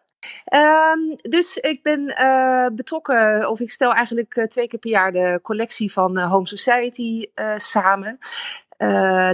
[1.23, 5.93] Dus ik ben uh, betrokken, of ik stel eigenlijk twee keer per jaar de collectie
[5.93, 8.19] van Home Society samen.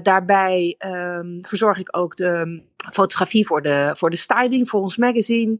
[0.02, 0.76] daarbij
[1.40, 5.58] verzorg ik ook de fotografie voor de, voor de styling voor ons magazine.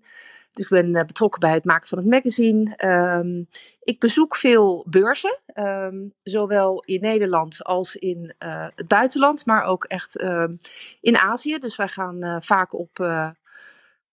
[0.59, 2.85] Dus ik ben betrokken bij het maken van het magazine.
[3.18, 3.49] Um,
[3.83, 9.85] ik bezoek veel beurzen, um, zowel in Nederland als in uh, het buitenland, maar ook
[9.85, 10.59] echt um,
[11.01, 11.59] in Azië.
[11.59, 13.29] Dus wij gaan uh, vaak op, uh,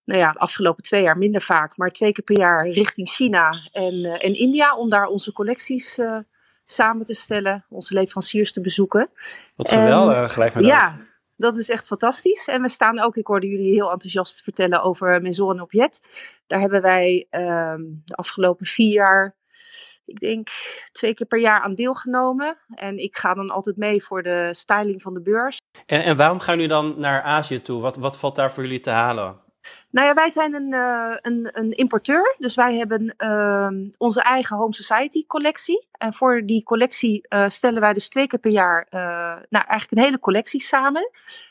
[0.04, 3.54] nou ja, de afgelopen twee jaar minder vaak, maar twee keer per jaar richting China
[3.72, 6.00] en, en India om daar onze collecties
[6.64, 9.10] samen te stellen, onze leveranciers te bezoeken.
[9.56, 11.05] Wat geweldig, gelijk met Ja, dat
[11.36, 12.48] is echt fantastisch.
[12.48, 16.00] En we staan ook, ik hoorde jullie heel enthousiast vertellen over Maison en Objet.
[16.46, 19.36] Daar hebben wij um, de afgelopen vier jaar,
[20.04, 20.48] ik denk
[20.92, 22.58] twee keer per jaar aan deelgenomen.
[22.74, 25.58] En ik ga dan altijd mee voor de styling van de beurs.
[25.86, 27.80] En, en waarom gaan jullie dan naar Azië toe?
[27.80, 29.44] Wat, wat valt daar voor jullie te halen?
[29.90, 32.34] Nou ja, wij zijn een, uh, een, een, importeur.
[32.38, 35.86] Dus wij hebben uh, onze eigen Home Society collectie.
[35.92, 39.00] En voor die collectie uh, stellen wij dus twee keer per jaar uh,
[39.48, 41.10] nou, eigenlijk een hele collectie samen.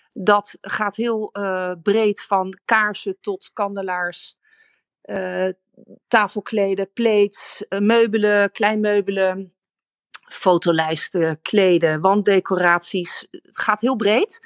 [0.10, 1.32] Dat gaat heel
[1.84, 4.38] breed van kaarsen tot kandelaars,
[6.08, 9.56] tafelkleden, plates, meubelen, kleinmeubelen,
[10.30, 13.28] fotolijsten, kleden, wanddecoraties.
[13.32, 14.41] Het gaat heel breed.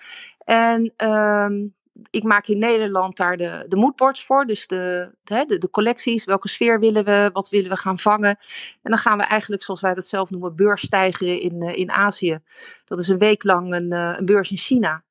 [0.49, 1.67] En ehm,
[2.09, 4.45] ik maak in Nederland daar de, de moodboards voor.
[4.45, 8.37] Dus de, de, de, collecties, welke sfeer willen we, wat willen we gaan vangen.
[8.81, 12.39] En dan gaan we eigenlijk, zoals wij dat zelf noemen, beursstijgeren in, uh, in Azië.
[12.85, 15.03] Dat is een week lang een, uh, een beurs in China.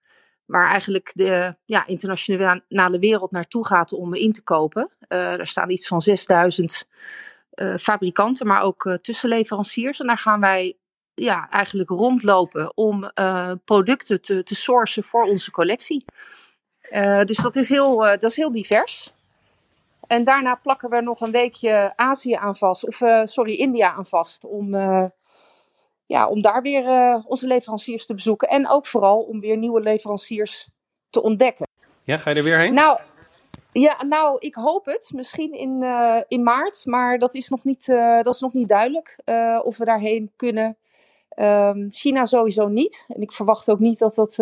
[0.45, 4.91] Waar eigenlijk de ja, internationale wereld naartoe gaat om in te kopen.
[5.09, 6.89] Er staan iets van 6000
[7.79, 10.01] fabrikanten, maar ook tussenleveranciers.
[10.01, 10.77] En daar gaan wij
[11.15, 13.13] ja, eigenlijk rondlopen om
[13.65, 16.05] producten te, te sourcen voor onze collectie.
[16.91, 19.15] Uh, dus dat is, heel, uh, dat is heel divers.
[20.07, 24.07] En daarna plakken we nog een weekje Azië aan vast, of uh, sorry, India aan
[24.07, 24.75] vast, om,
[26.07, 28.49] ja, om daar weer onze leveranciers te bezoeken.
[28.49, 30.69] En ook vooral om weer nieuwe leveranciers
[31.11, 31.67] te ontdekken.
[32.03, 32.75] Ja, ga je er weer heen?
[32.75, 33.01] Nou,
[33.73, 35.11] ja, nou ik hoop het.
[35.15, 35.85] Misschien in,
[36.29, 37.87] in maart, maar dat is nog niet,
[38.23, 39.19] dat is nog niet duidelijk
[39.65, 40.77] of we daarheen kunnen.
[41.37, 43.05] Um, China sowieso niet.
[43.09, 44.39] En ik verwacht ook niet dat dat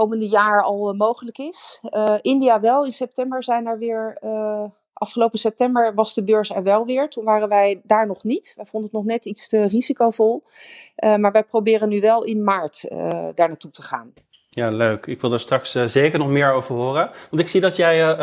[0.00, 1.78] komende jaar al uh, mogelijk is.
[1.82, 6.62] Uh, India wel, in september zijn er weer, uh, afgelopen september was de beurs er
[6.62, 7.08] wel weer.
[7.08, 8.52] Toen waren wij daar nog niet.
[8.56, 10.42] Wij vonden het nog net iets te risicovol.
[11.18, 12.84] maar wij proberen nu wel in maart
[13.34, 14.12] daar naartoe te gaan.
[14.48, 15.06] Ja, leuk.
[15.06, 17.10] Ik wil er straks zeker nog meer over horen.
[17.30, 18.16] Want ik zie dat jij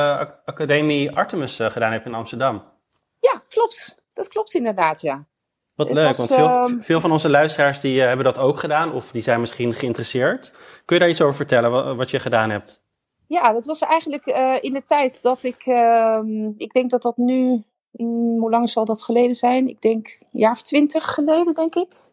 [0.46, 2.64] Academie Artemis gedaan hebt in Amsterdam.
[3.20, 4.04] Ja, klopt.
[4.14, 5.26] Dat klopt inderdaad, ja.
[5.88, 8.94] Wat leuk, want veel, uh, veel, van onze luisteraars die, uh, hebben dat ook gedaan
[8.94, 10.52] of die zijn misschien geïnteresseerd.
[10.86, 12.82] Kun je daar iets over vertellen, wat, wat je gedaan hebt?
[13.28, 14.26] Ja, dat was eigenlijk
[14.62, 18.86] in de tijd dat ik, ehm, ik denk dat dat nu, mm, hoe lang zal
[18.86, 19.68] dat geleden zijn?
[19.68, 22.10] Ik denk een jaar of twintig geleden, denk ik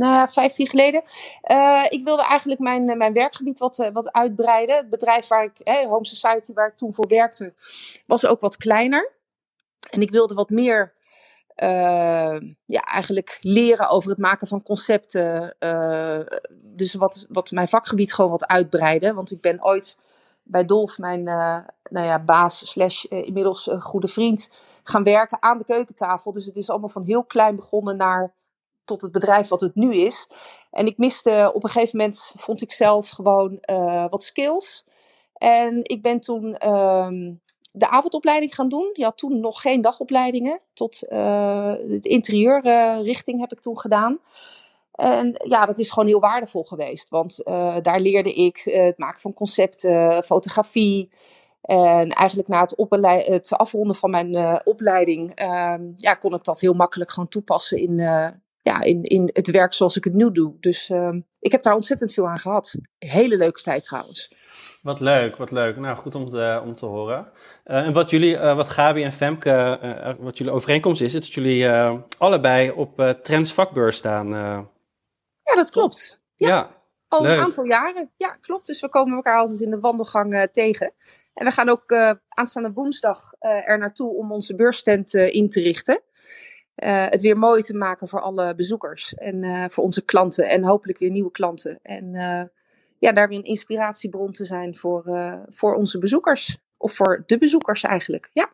[0.00, 1.02] nou ja, 15 geleden.
[1.50, 4.76] Uh, ik wilde eigenlijk mijn, mijn werkgebied wat, wat uitbreiden.
[4.76, 7.52] Het bedrijf waar ik, hey, Home Society, waar ik toen voor werkte,
[8.06, 9.10] was ook wat kleiner.
[9.90, 10.92] En ik wilde wat meer
[11.62, 15.56] uh, ja, eigenlijk leren over het maken van concepten.
[15.58, 16.20] Uh,
[16.52, 19.14] dus wat, wat mijn vakgebied gewoon wat uitbreiden.
[19.14, 19.98] Want ik ben ooit
[20.42, 24.50] bij Dolf, mijn uh, nou ja, baas slash inmiddels goede vriend,
[24.82, 26.32] gaan werken aan de keukentafel.
[26.32, 28.34] Dus het is allemaal van heel klein begonnen naar
[28.84, 30.28] tot het bedrijf wat het nu is.
[30.70, 33.58] En ik miste op een gegeven moment, vond ik zelf gewoon
[34.08, 34.84] wat skills.
[35.32, 37.32] En ik ben toen ehm,
[37.72, 38.90] de avondopleiding gaan doen.
[38.92, 40.60] Je had toen nog geen dagopleidingen.
[40.74, 44.18] Tot uh, de interieurrichting heb ik toen gedaan.
[44.92, 47.08] En ja, dat is gewoon heel waardevol geweest.
[47.08, 51.10] Want uh, daar leerde ik het maken van concepten, fotografie.
[51.60, 56.72] En eigenlijk na het, het afronden van mijn opleiding ehm, ja, kon ik dat heel
[56.72, 57.96] makkelijk gewoon toepassen in,
[58.62, 60.54] ja, in, in het werk zoals ik het nu doe.
[60.60, 62.74] Dus ehm, ik heb daar ontzettend veel aan gehad.
[62.98, 64.34] Hele leuke tijd trouwens.
[64.82, 65.76] Wat leuk, wat leuk.
[65.76, 67.28] Nou, goed om te, om te horen.
[67.66, 71.20] Uh, en wat jullie, uh, wat Gabi en Femke, uh, wat jullie overeenkomst is, is
[71.20, 71.68] dat jullie
[72.18, 74.30] allebei op Trends vakbeurs staan.
[75.42, 76.20] Ja, dat klopt.
[76.34, 78.10] Ja, ja al een aantal jaren.
[78.16, 78.66] Ja, klopt.
[78.66, 80.92] Dus we komen elkaar altijd in de wandelgang tegen.
[81.34, 81.92] En we gaan ook
[82.28, 86.00] aanstaande woensdag er naartoe om onze beursstand in te richten.
[86.86, 91.10] Het weer mooi te maken voor alle bezoekers en voor onze klanten en hopelijk weer
[91.10, 91.78] nieuwe klanten.
[91.82, 92.12] En
[92.98, 95.04] ja, daar weer een inspiratiebron te zijn voor,
[95.48, 96.58] voor onze bezoekers.
[96.76, 98.50] Of voor de bezoekers eigenlijk, ja.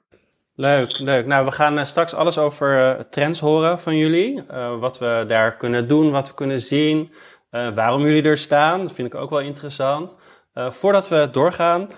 [0.54, 1.26] Leuk, leuk.
[1.26, 4.42] Nou, we gaan straks alles over trends horen van jullie.
[4.80, 7.12] wat we daar kunnen doen, wat we kunnen zien,
[7.50, 8.82] waarom jullie er staan.
[8.82, 10.16] Dat vind ik ook wel interessant.
[10.54, 11.88] voordat we doorgaan,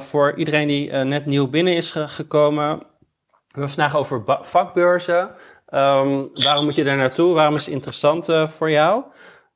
[0.00, 5.30] voor iedereen die net nieuw binnen is ge gekomen, we hebben vandaag over vakbeurzen.
[5.74, 7.34] Um, waarom moet je daar naartoe?
[7.34, 9.04] Waarom is het interessant voor jou?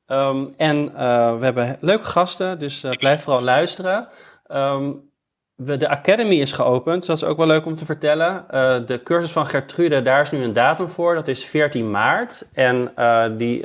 [0.07, 4.07] Um, en uh, we hebben leuke gasten, dus uh, blijf vooral luisteren.
[4.47, 5.05] Um,
[5.55, 8.45] we, de Academy is geopend, dat is ook wel leuk om te vertellen.
[8.87, 12.49] De cursus van Gertrude, daar is nu een datum voor, dat is 14 maart.
[12.53, 12.91] En
[13.37, 13.61] die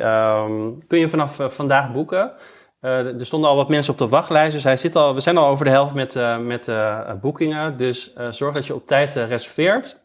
[0.86, 2.32] kun je vanaf vandaag boeken.
[2.80, 5.48] er stonden al wat mensen op de wachtlijst, dus hij zit al, we zijn al
[5.48, 6.70] over de helft met, met
[7.20, 7.76] boekingen.
[7.76, 10.01] Dus zorg dat je op tijd reserveert.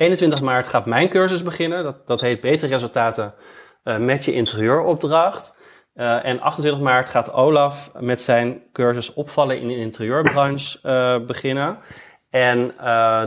[0.00, 3.34] 21 maart gaat mijn cursus beginnen, dat, dat heet Betere Resultaten
[3.84, 5.58] uh, met je interieuropdracht.
[5.94, 11.78] Uh, en 28 maart gaat Olaf met zijn cursus opvallen in de interieurbranche uh, beginnen.
[12.30, 12.74] En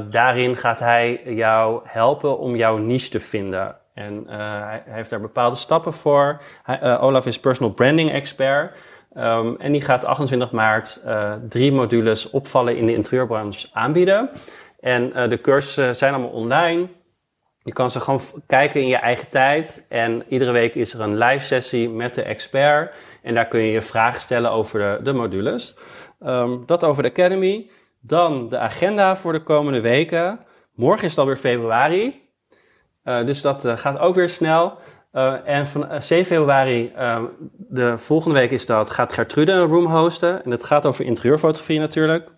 [0.09, 3.75] daarin gaat hij jou helpen om jouw niche te vinden.
[3.93, 6.41] En hij, heeft daar bepaalde stappen voor.
[6.63, 8.75] Hij, Olaf is personal branding expert.
[9.17, 11.03] Um, en die gaat 28 maart
[11.49, 14.29] drie modules opvallen in de interieurbranche aanbieden.
[14.84, 16.88] En de cursussen zijn allemaal online.
[17.60, 19.86] Je kan ze gewoon kijken in je eigen tijd.
[19.89, 22.93] En iedere week is er een live sessie met de expert.
[23.22, 25.78] En daar kun je je vragen stellen over de, de modules.
[26.26, 27.69] Um, dat over de Academy.
[28.00, 30.39] Dan de agenda voor de komende weken.
[30.76, 32.30] Morgen is het alweer februari.
[33.04, 34.78] Uh, dus dat uh, gaat ook weer snel.
[35.46, 37.24] En van 7 februari, ehm,
[37.58, 40.43] de volgende week is dat, gaat Gertrude een room hosten.
[40.43, 42.32] En dat gaat over interieurfotografie natuurlijk.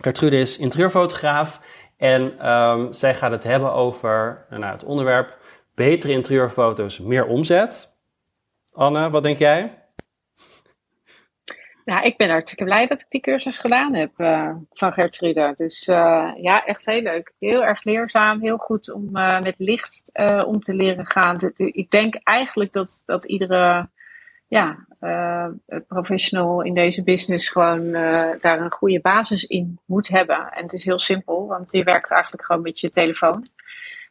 [0.00, 1.60] Gertrude is interieurfotograaf
[1.96, 5.38] en um, zij gaat het hebben over nou, het onderwerp
[5.74, 7.98] betere interieurfoto's, meer omzet.
[8.72, 9.78] Anne, wat denk jij?
[11.84, 15.52] Nou, ik ben hartstikke blij dat ik die cursus gedaan heb uh, van Gertrude.
[15.54, 17.32] Dus uh, ja, echt heel leuk.
[17.38, 18.40] Heel erg leerzaam.
[18.40, 20.12] Heel goed om uh, met licht
[20.46, 21.36] om te leren gaan.
[21.54, 23.88] Ik denk eigenlijk dat, dat iedere
[24.50, 25.46] ja, uh,
[25.88, 30.52] professional in deze business gewoon uh, daar een goede basis in moet hebben.
[30.52, 33.46] En het is heel simpel, want je werkt eigenlijk gewoon met je telefoon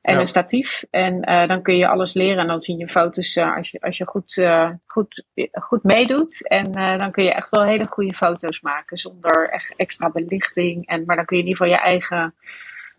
[0.02, 0.84] en een statief.
[0.90, 3.98] En uh, dan kun je alles leren en dan zie je foto's als je, als
[3.98, 4.48] je goed,
[4.86, 6.48] goed, goed meedoet.
[6.48, 10.88] En dan kun je echt wel hele goede foto's maken zonder echt extra belichting.
[10.88, 12.34] En, maar dan kun je in ieder geval je eigen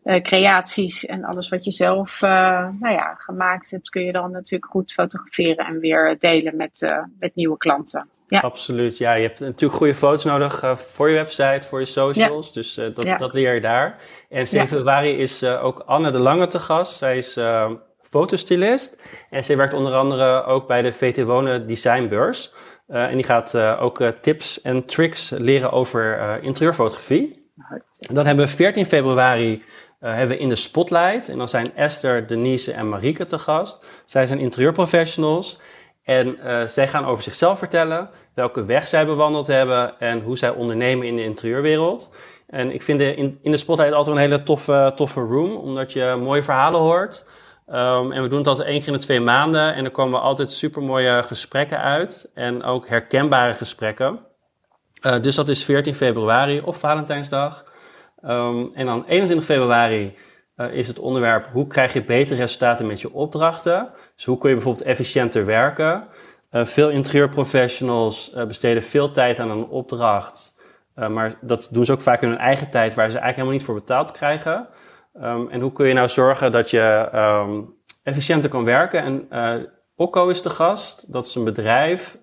[0.05, 2.31] uh, creaties en alles wat je zelf uh,
[2.81, 6.99] nou ja, gemaakt hebt, kun je dan natuurlijk goed fotograferen en weer delen met, uh,
[7.19, 8.09] met nieuwe klanten.
[8.29, 8.41] Ja.
[8.41, 9.13] Absoluut, ja.
[9.13, 12.47] Je hebt natuurlijk goede foto's nodig voor je website, voor je socials.
[12.47, 12.53] Ja.
[12.53, 13.17] Dus dat, ja.
[13.17, 13.99] dat leer je daar.
[14.29, 16.97] En 7 februari is ook Anne de Lange te gast.
[16.97, 17.39] Zij is
[18.01, 22.53] fotostylist en zij werkt onder andere ook bij de VT Wonen Designbeurs.
[22.87, 27.53] en die gaat ook tips en tricks leren over interieurfotografie.
[27.99, 29.63] Dan hebben we 14 februari
[30.01, 31.29] hebben we in de spotlight.
[31.29, 34.03] En dan zijn Esther, Denise en Marieke te gast.
[34.05, 35.61] Zij zijn interieurprofessionals.
[36.03, 41.07] En zij gaan over zichzelf vertellen, welke weg zij bewandeld hebben en hoe zij ondernemen
[41.07, 42.11] in de interieurwereld.
[42.51, 46.17] En ik vind de, in, de Spotlight altijd een hele toffe, toffe room, omdat je
[46.21, 47.27] mooie verhalen hoort.
[47.67, 49.75] Ehm, en we doen het altijd één keer in de twee maanden.
[49.75, 52.31] En er komen altijd super mooie gesprekken uit.
[52.35, 54.19] En ook herkenbare gesprekken.
[55.07, 57.65] Uh, dus dat is 14 februari op Valentijnsdag.
[58.25, 60.15] Um, en dan 21 februari
[60.57, 63.91] uh, is het onderwerp hoe krijg je betere resultaten met je opdrachten.
[64.15, 66.09] Dus hoe kun je bijvoorbeeld efficiënter werken.
[66.53, 70.59] Uh, veel interieurprofessionals besteden veel tijd aan een opdracht.
[70.95, 73.65] maar dat doen ze ook vaak in hun eigen tijd waar ze eigenlijk helemaal niet
[73.65, 74.69] voor betaald krijgen.
[75.23, 79.03] Um, en hoe kun je nou zorgen dat je um, efficiënter kan werken?
[79.03, 81.13] En Okko is de gast.
[81.13, 82.19] Dat is een bedrijf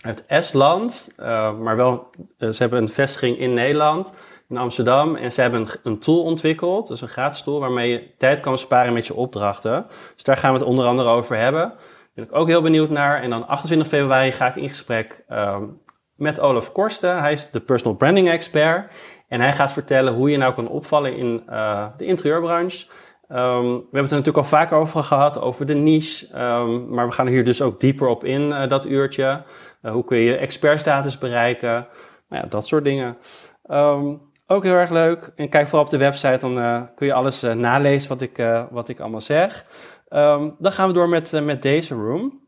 [0.00, 1.14] uit Estland,
[1.60, 4.12] maar wel, ze hebben een vestiging in Nederland,
[4.52, 5.16] in Amsterdam.
[5.16, 8.92] En ze hebben een, tool ontwikkeld, dus een gratis tool, waarmee je tijd kan sparen
[8.92, 9.86] met je opdrachten.
[10.14, 11.68] Dus daar gaan we het onder andere over hebben.
[11.68, 11.78] Daar
[12.14, 13.22] ben ik ook heel benieuwd naar.
[13.22, 15.24] En dan 28 februari ga ik in gesprek
[16.16, 17.18] met Olaf Korsten.
[17.20, 18.92] Hij is de personal branding expert.
[19.28, 22.86] En hij gaat vertellen hoe je nou kan opvallen in uh, de interieurbranche.
[23.28, 26.40] Um, we hebben het er natuurlijk al vaker over gehad, over de niche.
[26.40, 29.42] Um, maar we gaan hier dus ook dieper op in uh, dat uurtje.
[29.82, 31.86] Uh, hoe kun je expertstatus bereiken?
[32.28, 33.16] Nou ja, dat soort dingen.
[34.52, 35.32] Ook heel erg leuk.
[35.36, 39.00] En kijk vooral op de website, dan kun je alles nalezen wat ik, wat ik
[39.00, 39.64] allemaal zeg.
[40.58, 42.40] dan gaan we door met, met deze room.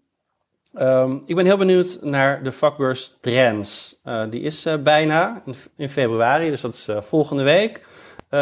[0.79, 4.01] Um, ik ben heel benieuwd naar de vakbeurs Trends.
[4.05, 5.43] Uh, die is uh, bijna
[5.77, 7.87] in, februari, dus dat is uh, volgende week.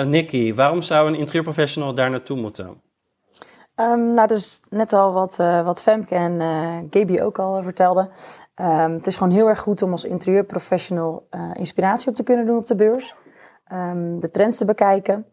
[0.05, 2.67] Nikki, waarom zou een interieurprofessional daar naartoe moeten?
[3.77, 6.41] Um, nou, dat is net al wat, wat Femke en
[6.91, 8.11] Gaby ook al vertelden.
[8.55, 12.67] Het is gewoon heel erg goed om als interieurprofessional inspiratie op te kunnen doen op
[12.67, 13.15] de beurs.
[14.19, 15.27] De trends te bekijken.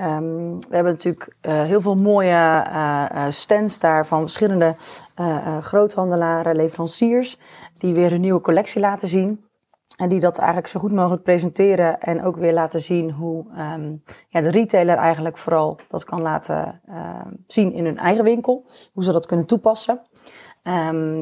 [0.00, 4.74] Um, we hebben natuurlijk uh, heel veel mooie uh, stands daar van verschillende
[5.60, 7.40] groothandelaren, leveranciers,
[7.78, 9.44] die weer een nieuwe collectie laten zien.
[9.96, 14.02] En die dat eigenlijk zo goed mogelijk presenteren en ook weer laten zien hoe um,
[14.28, 16.80] ja, de retailer eigenlijk vooral dat kan laten
[17.46, 18.66] zien in hun eigen winkel.
[18.92, 20.00] Hoe ze dat kunnen toepassen.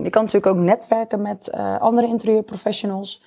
[0.02, 3.22] Je kan natuurlijk ook netwerken met andere interieurprofessionals.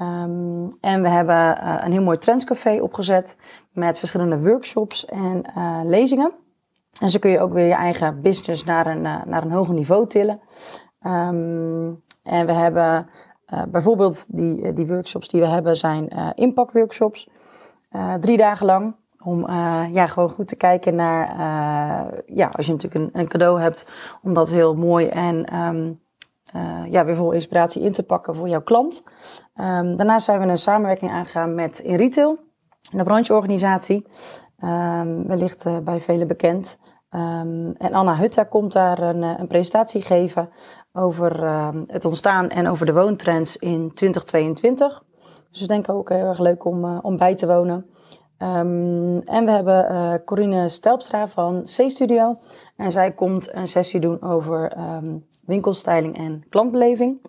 [0.00, 3.36] Um, en we hebben uh, een heel mooi trendscafé opgezet
[3.70, 6.32] met verschillende workshops en uh, lezingen.
[7.00, 9.74] En zo kun je ook weer je eigen business naar een, uh, naar een hoger
[9.74, 10.40] niveau tillen.
[11.06, 13.08] Um, en we hebben
[13.68, 17.28] bijvoorbeeld die, die workshops die we hebben zijn impact workshops.
[18.20, 18.94] drie dagen lang.
[19.24, 19.50] Om
[19.90, 21.26] ja, gewoon goed te kijken naar,
[22.26, 25.90] ja, als je natuurlijk een, een, cadeau hebt, om dat heel mooi en uh,
[26.90, 29.02] ja, weer vol inspiratie in te pakken voor jouw klant.
[29.54, 32.38] Um, daarnaast zijn we een samenwerking aangegaan met in retail,
[32.92, 34.06] een brancheorganisatie.
[34.64, 36.78] Um, wellicht uh, bij velen bekend.
[37.10, 40.48] Um, en Anna Hutta komt daar een, eh, een presentatie geven
[40.92, 41.46] over
[41.86, 45.02] het ontstaan en over de woontrends in 2022.
[45.50, 47.86] Dus ik denk ook heel erg leuk om, om bij te wonen.
[49.24, 52.34] En we hebben uh, Corine Stelpstra van C-Studio.
[52.76, 54.72] En zij komt een sessie doen over
[55.52, 57.20] winkelstyling en klantbeleving.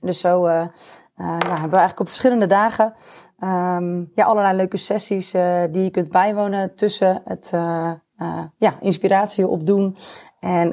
[0.00, 2.92] Dus zo uh, uh, ja, hebben we eigenlijk op verschillende dagen
[3.40, 7.50] um, ja, allerlei leuke sessies uh, die je kunt bijwonen tussen het
[8.58, 9.96] ja, inspiratie opdoen.
[10.40, 10.72] En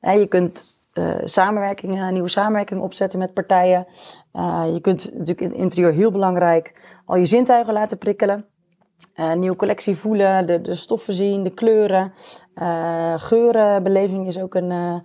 [0.00, 0.80] ja, je kunt
[1.24, 3.86] samenwerkingen, nieuwe samenwerkingen opzetten met partijen.
[4.72, 6.72] je kunt natuurlijk in het interieur heel belangrijk
[7.06, 8.46] al je zintuigen laten prikkelen.
[9.34, 12.12] Nieuwe collectie voelen, de, de stoffen zien, de kleuren.
[12.54, 15.02] Uh, geurenbeleving is ook een,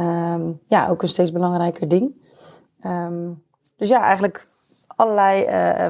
[0.00, 2.14] um, ja, ook een steeds belangrijker ding.
[2.86, 3.42] Um,
[3.76, 4.48] dus ja, eigenlijk
[4.86, 5.46] allerlei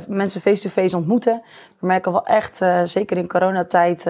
[0.09, 1.43] mensen face-to-face ontmoeten.
[1.81, 4.05] We merken wel echt, zeker in coronatijd,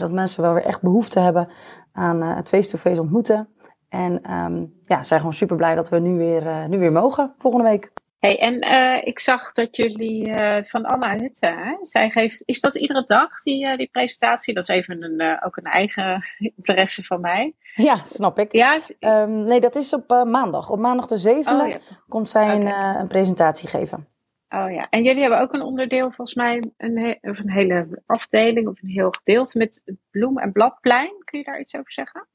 [0.00, 1.48] dat mensen wel weer echt behoefte hebben
[1.92, 3.48] aan het face-to-face ontmoeten.
[3.88, 7.68] En um, ja, zijn gewoon super blij dat we nu weer, nu weer mogen volgende
[7.68, 7.92] week.
[8.22, 11.76] Hey, en uh, ik zag dat jullie uh, van Anna Hutte, hè?
[11.80, 14.54] zij geeft, is dat iedere dag die, uh, die presentatie?
[14.54, 16.24] Dat is even een, ook een eigen
[16.56, 17.54] interesse van mij.
[17.74, 18.52] Ja, snap ik.
[18.52, 18.78] Ja?
[19.00, 20.70] Um, nee, dat is op maandag.
[20.70, 21.78] Op maandag de zevende oh, ja.
[22.08, 22.56] komt zij okay.
[22.56, 24.08] een, een, presentatie geven.
[24.48, 28.68] Oh ja, en jullie hebben ook een onderdeel, volgens mij, een, of een hele afdeling
[28.68, 31.22] of een heel gedeelte met bloem- en bladplein.
[31.24, 32.26] Kun je daar iets over zeggen?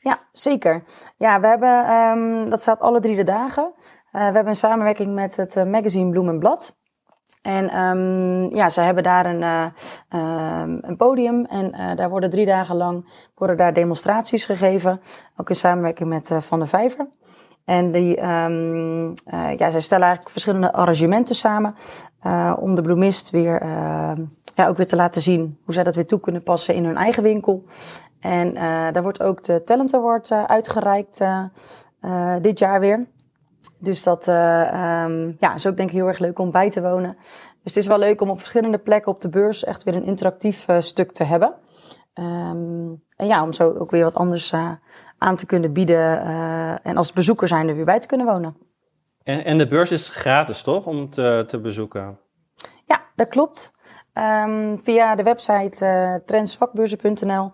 [0.00, 0.82] Ja, zeker.
[1.16, 3.72] Ja, we hebben, um, dat staat alle drie de dagen.
[4.12, 6.76] Uh, we hebben een samenwerking met het uh, magazine Bloem en Blad.
[7.42, 9.66] En um, ja, ze hebben daar een, uh,
[10.80, 15.00] een podium en daar worden drie dagen lang worden daar demonstraties gegeven.
[15.36, 17.08] Ook in samenwerking met Van der Vijver.
[17.64, 19.12] En die, um,
[19.56, 21.74] ja, zij stellen eigenlijk verschillende arrangementen samen
[22.58, 23.66] om de bloemist weer,
[24.54, 26.96] ja, ook weer te laten zien hoe zij dat weer toe kunnen passen in hun
[26.96, 27.64] eigen winkel.
[28.20, 28.54] En
[28.92, 31.24] daar wordt ook de Talent Award uitgereikt
[32.40, 33.06] dit jaar weer.
[33.78, 37.14] Dus dat um, ja, is ook denk ik heel erg leuk om bij te wonen.
[37.62, 40.04] Dus het is wel leuk om op verschillende plekken op de beurs echt weer een
[40.04, 41.54] interactief stuk te hebben.
[42.14, 44.54] Um, en ja, om zo ook weer wat anders
[45.18, 46.20] aan te kunnen bieden.
[46.82, 48.56] en als bezoeker zijn er weer bij te kunnen wonen.
[49.22, 50.86] En, en de beurs is gratis, toch?
[50.86, 52.18] Om te, te bezoeken?
[52.86, 53.72] Ja, dat klopt.
[54.14, 57.50] Um, via de website uh, trendsvakbeurzen.nl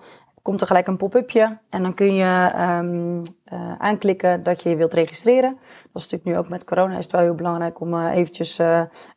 [0.49, 1.59] komt er gelijk een pop-upje.
[1.71, 3.23] En dan kun je um,
[3.53, 5.59] uh, aanklikken dat je je wilt registreren.
[5.61, 8.59] Dat is natuurlijk nu ook met corona is het wel heel belangrijk om uh, eventjes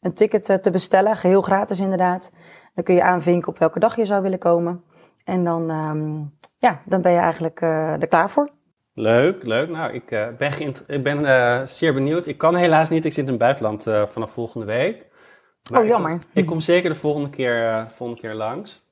[0.02, 1.16] een ticket te bestellen.
[1.16, 2.32] Geheel gratis inderdaad.
[2.74, 4.84] Dan kun je aanvinken op welke dag je zou willen komen.
[5.26, 8.50] En dan, um, ja, dan ben je eigenlijk er klaar voor.
[8.94, 9.70] Leuk, leuk.
[9.70, 10.06] Nou, ik
[10.38, 12.28] ben, ik ben zeer benieuwd.
[12.28, 15.06] Ik kan helaas niet, ik zit in het buitenland vanaf volgende week.
[15.72, 16.12] Maar oh, jammer.
[16.12, 18.90] Ik, ik, kom zeker de volgende keer, volgende keer langs.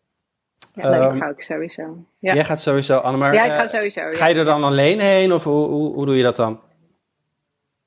[0.74, 1.12] Ja, leuk.
[1.12, 2.06] Um, ga ik sowieso.
[2.20, 2.34] Ja.
[2.34, 3.34] Jij gaat sowieso, Annemar.
[3.34, 4.02] Ja, ik ga sowieso.
[4.12, 6.62] Ga je er dan alleen heen of hoe, hoe, hoe doe je dat dan?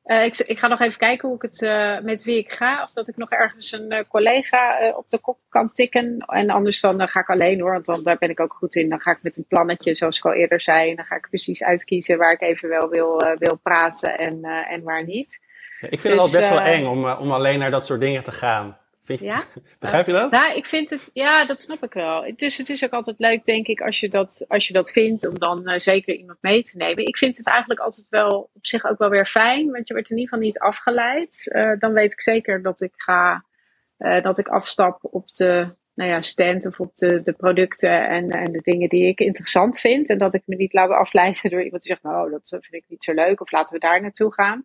[0.05, 2.83] Uh, ik, ik, ga nog even kijken hoe ik het, uh, met wie ik ga.
[2.83, 6.19] Of dat ik nog ergens een uh, collega op de kop kan tikken.
[6.19, 7.73] En anders dan ga ik alleen hoor.
[7.73, 8.89] Want dan, daar ben ik ook goed in.
[8.89, 10.91] Dan ga ik met een plannetje, zoals ik al eerder zei.
[10.91, 14.83] En dan ga ik precies uitkiezen waar ik even wel wil, wil praten en, en
[14.83, 15.41] waar niet.
[15.81, 18.01] Ja, ik vind dus, het al best wel eng om, om alleen naar dat soort
[18.01, 18.79] dingen te gaan.
[19.21, 19.43] Ja?
[19.79, 20.31] Begrijp je dat?
[20.31, 22.33] Nou, ik vind het, ja, dat snap ik wel.
[22.37, 25.29] Dus het is ook altijd leuk, denk ik, als je dat, als je dat vindt,
[25.29, 27.07] om dan uh, zeker iemand mee te nemen.
[27.07, 30.11] Ik vind het eigenlijk altijd wel op zich ook wel weer fijn, want je wordt
[30.11, 31.51] in ieder geval niet afgeleid.
[31.53, 33.45] Uh, dan weet ik zeker dat ik ga,
[33.99, 38.31] uh, dat ik afstap op de nou ja, stand of op de, de producten en,
[38.31, 40.09] en de dingen die ik interessant vind.
[40.09, 42.85] En dat ik me niet laat afleiden door iemand die zegt, nou, dat vind ik
[42.89, 44.65] niet zo leuk, of laten we daar naartoe gaan.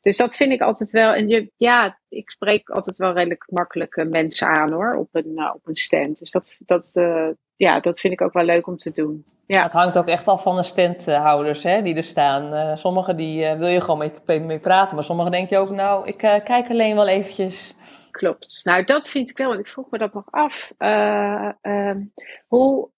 [0.00, 1.12] Dus dat vind ik altijd wel.
[1.12, 5.50] En je, ja, ik spreek altijd wel redelijk makkelijke mensen aan hoor, op een, uh,
[5.54, 6.18] op een stand.
[6.18, 9.24] Dus dat, dat, uh, ja, dat vind ik ook wel leuk om te doen.
[9.46, 9.62] Ja.
[9.62, 12.78] Het hangt ook echt af van de standhouders hè, die er staan.
[12.78, 16.18] Sommigen die wil je gewoon mee, mee, praten, maar sommigen denk je ook, nou, ik
[16.18, 17.74] kijk alleen wel eventjes.
[18.12, 18.60] Klopt.
[18.64, 20.72] Nou, dat vind ik wel, want ik vroeg me dat nog af.
[20.78, 22.04] Ehm,
[22.46, 22.90] hoe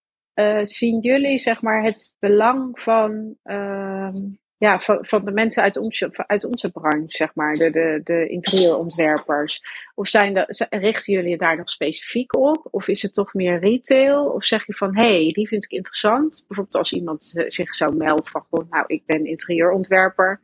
[0.62, 4.16] zien jullie, zeg maar, het belang van ehm,
[4.58, 8.28] ja, van, van de mensen uit onze, uit onze branche, zeg maar, de, de, de
[8.28, 9.62] interieurontwerpers?
[9.94, 12.68] Of zijn de, richten jullie daar nog specifiek op?
[12.70, 14.24] Of is het toch meer retail?
[14.24, 16.44] Of zeg je van, hé, hey, die vind ik interessant.
[16.46, 20.40] Bijvoorbeeld als iemand eh, zich zo meldt van, goh, nou, ik ben interieurontwerper.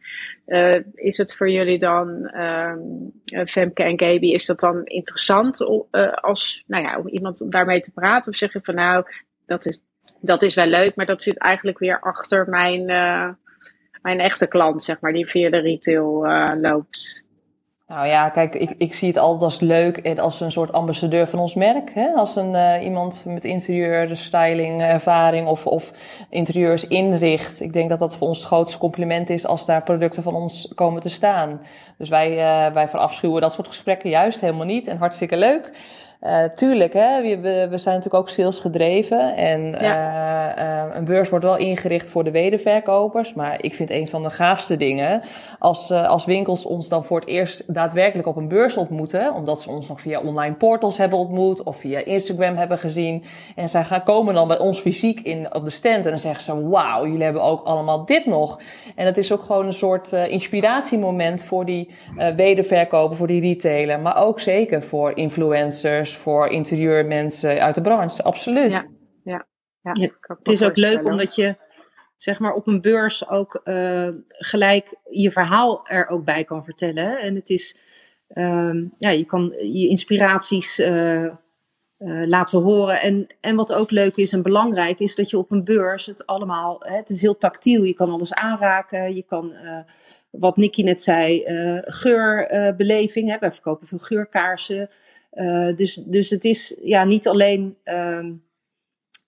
[0.46, 3.12] Uh, is het voor jullie dan, um,
[3.46, 7.92] Femke en Gaby, is dat dan interessant uh, als, nou ja, om iemand daarmee te
[7.92, 8.32] praten?
[8.32, 9.04] Of zeg je van, nou,
[9.46, 9.82] dat is,
[10.20, 12.90] dat is wel leuk, maar dat zit eigenlijk weer achter mijn
[14.02, 17.28] mijn echte klant, zeg maar, die via de retail uh, loopt.
[17.90, 21.38] Nou ja, kijk, ik, ik zie het altijd als leuk als een soort ambassadeur van
[21.38, 21.94] ons merk.
[21.94, 22.06] Hè?
[22.14, 25.92] Als een, uh, iemand met interieur, styling, ervaring of, of
[26.28, 27.60] interieurs inricht.
[27.60, 30.72] Ik denk dat dat voor ons het grootste compliment is als daar producten van ons
[30.74, 31.60] komen te staan.
[31.98, 35.70] Dus wij, uh, wij verafschuwen dat soort gesprekken juist helemaal niet en hartstikke leuk.
[36.20, 39.36] Uh, tuurlijk, hè, we, we, zijn natuurlijk ook sales gedreven.
[39.36, 40.58] En ja.
[40.58, 43.34] uh, uh, een beurs wordt wel ingericht voor de wederverkopers.
[43.34, 45.22] Maar ik vind een van de gaafste dingen.
[45.58, 49.34] Als, als winkels ons dan voor het eerst daadwerkelijk op een beurs ontmoeten.
[49.34, 51.62] Omdat ze ons nog via online portals hebben ontmoet.
[51.62, 53.24] Of via Instagram hebben gezien.
[53.56, 56.04] En zij gaan komen dan bij ons fysiek in, op de stand.
[56.04, 58.60] En dan zeggen ze: Wauw, jullie hebben ook allemaal dit nog.
[58.94, 61.90] En het is ook gewoon een soort inspiratiemoment voor die
[62.36, 64.00] wederverkoper, voor die retailer.
[64.00, 68.72] Maar ook zeker voor influencers voor interieurmensen uit de branche, absoluut.
[68.72, 68.84] Ja,
[69.24, 69.46] ja,
[69.80, 69.92] ja.
[69.92, 71.56] ja het is ook leuk omdat je
[72.22, 77.18] zeg maar op een beurs ook uh, gelijk je verhaal er ook bij kan vertellen.
[77.18, 77.76] En het is,
[78.34, 81.32] uh, ja, je kan je inspiraties uh, uh,
[82.26, 83.00] laten horen.
[83.00, 86.26] En, en wat ook leuk is en belangrijk is dat je op een beurs het
[86.26, 87.82] allemaal, hè, het is heel tactiel.
[87.82, 89.52] Je kan alles aanraken, je kan
[90.30, 91.42] wat Nicky net zei,
[91.84, 93.28] geurbeleving.
[93.28, 94.88] Hè, wij verkopen veel geurkaarsen.
[95.32, 98.42] Uh, dus, dus het is ja, niet alleen um,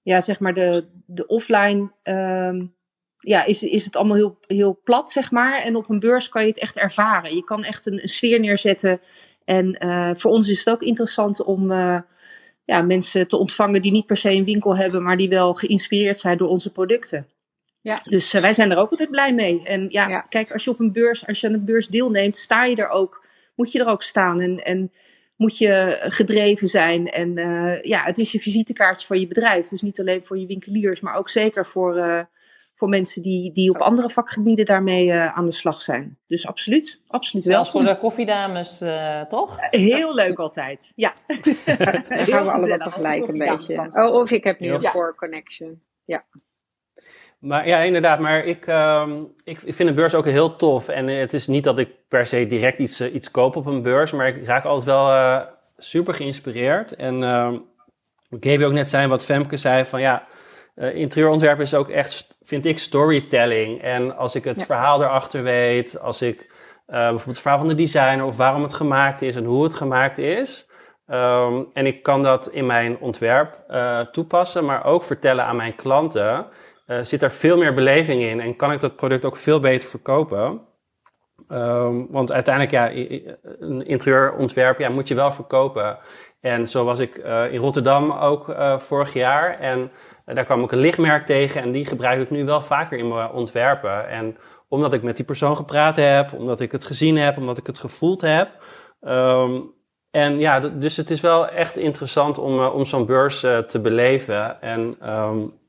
[0.03, 1.91] ja, zeg maar de, de offline.
[2.03, 2.75] Um,
[3.19, 5.63] ja, is, is het allemaal heel, heel plat, zeg maar.
[5.63, 7.35] En op een beurs kan je het echt ervaren.
[7.35, 9.01] Je kan echt een, een sfeer neerzetten.
[9.45, 12.01] En uh, voor ons is het ook interessant om uh,
[12.65, 16.19] ja, mensen te ontvangen die niet per se een winkel hebben, maar die wel geïnspireerd
[16.19, 17.27] zijn door onze producten.
[17.81, 17.99] Ja.
[18.05, 19.65] Dus wij zijn er ook altijd blij mee.
[19.65, 22.37] En ja, ja, kijk, als je op een beurs, als je aan een beurs deelneemt,
[22.37, 24.41] sta je er ook, moet je er ook staan.
[24.41, 24.93] En, en
[25.43, 27.07] moet je gedreven zijn.
[27.11, 29.69] En uh, ja, het is je visitekaartje voor je bedrijf.
[29.69, 32.23] Dus niet alleen voor je winkeliers, maar ook zeker voor, uh,
[32.75, 36.19] voor mensen die, die op andere vakgebieden daarmee uh, aan de slag zijn.
[36.27, 38.79] Dus absoluut, absoluut Zelfs voor de koffiedames,
[39.29, 39.57] toch?
[39.71, 41.13] Heel leuk altijd, ja.
[42.29, 43.87] gaan we allemaal tegelijk een beetje.
[43.91, 45.83] Oh, of ik heb nu een core connection.
[46.05, 46.25] Ja.
[47.43, 48.19] Maar ja, inderdaad.
[48.19, 49.13] Maar ik, ehm,
[49.45, 50.89] ik, ik, vind de beurs ook heel tof.
[50.89, 53.83] En het is niet dat ik per se direct iets, uh, iets koop op een
[53.83, 54.13] beurs.
[54.13, 55.41] Maar ik raak altijd wel uh,
[55.79, 56.95] super geïnspireerd.
[56.95, 57.53] En uh,
[58.31, 60.27] Gaby ook net zei, wat Femke zei, van ja...
[60.77, 63.83] Uh, interieurontwerpen is ook echt, vind ik, storytelling.
[63.83, 64.67] En als ik het ja.
[64.67, 66.51] verhaal erachter weet, als ik
[66.87, 68.25] bijvoorbeeld het verhaal van de designer...
[68.25, 70.71] of waarom het gemaakt is en hoe het gemaakt is...
[71.07, 73.57] Um, en ik kan dat in mijn ontwerp
[74.13, 76.47] toepassen, maar ook vertellen aan mijn klanten...
[76.87, 79.89] Uh, zit er veel meer beleving in en kan ik dat product ook veel beter
[79.89, 80.61] verkopen.
[81.49, 82.91] Um, want uiteindelijk, ja,
[83.61, 85.99] een interieurontwerp ja, moet je wel verkopen.
[86.41, 89.59] En zo was ik uh, in Rotterdam ook uh, vorig jaar.
[89.59, 89.91] En
[90.25, 93.31] daar kwam ik een lichtmerk tegen en die gebruik ik nu wel vaker in mijn
[93.31, 94.09] ontwerpen.
[94.09, 94.37] En
[94.69, 97.79] omdat ik met die persoon gepraat heb, omdat ik het gezien heb, omdat ik het
[97.79, 98.49] gevoeld heb.
[99.01, 99.73] Um,
[100.11, 104.61] en ja, dus het is wel echt interessant om, om zo'n beurs te beleven.
[104.61, 105.61] En um,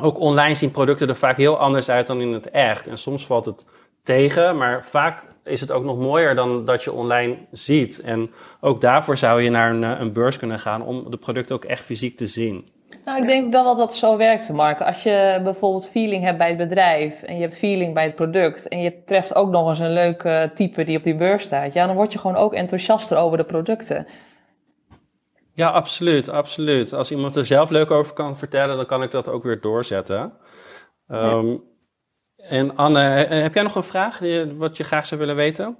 [0.00, 2.86] ook online zien producten er vaak heel anders uit dan in het echt.
[2.86, 3.64] En soms valt het
[4.02, 8.00] tegen, maar vaak is het ook nog mooier dan dat je online ziet.
[8.00, 8.30] En
[8.60, 11.64] ook daarvoor zou je naar een, eh, een beurs kunnen gaan om de producten ook
[11.64, 12.68] echt fysiek te zien.
[13.04, 14.80] Nou, ik denk wel dat dat zo werkt, Mark.
[14.80, 18.68] Als je bijvoorbeeld feeling hebt bij het bedrijf en je hebt feeling bij het product
[18.68, 21.86] en je treft ook nog eens een leuke type die op die beurs staat, ja,
[21.86, 24.06] dan word je gewoon ook enthousiaster over de producten.
[25.56, 26.92] Ja, absoluut, absoluut.
[26.92, 30.32] Als iemand er zelf leuk over kan vertellen, dan kan ik dat ook weer doorzetten.
[31.08, 31.62] Um,
[32.36, 32.98] En Anne,
[33.28, 34.18] heb jij nog een vraag
[34.54, 35.78] wat je graag zou willen weten?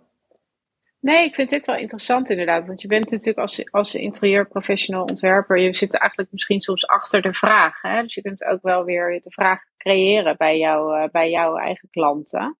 [1.01, 2.67] Nee, ik vind dit wel interessant inderdaad.
[2.67, 7.33] Want je bent natuurlijk als, als interieurprofessional ontwerper, je zit eigenlijk misschien soms achter de
[7.33, 7.83] vraag.
[7.83, 8.03] Hè?
[8.03, 11.89] Dus je kunt ook wel weer de vraag creëren bij, jou, uh, bij jouw eigen
[11.91, 12.59] klanten.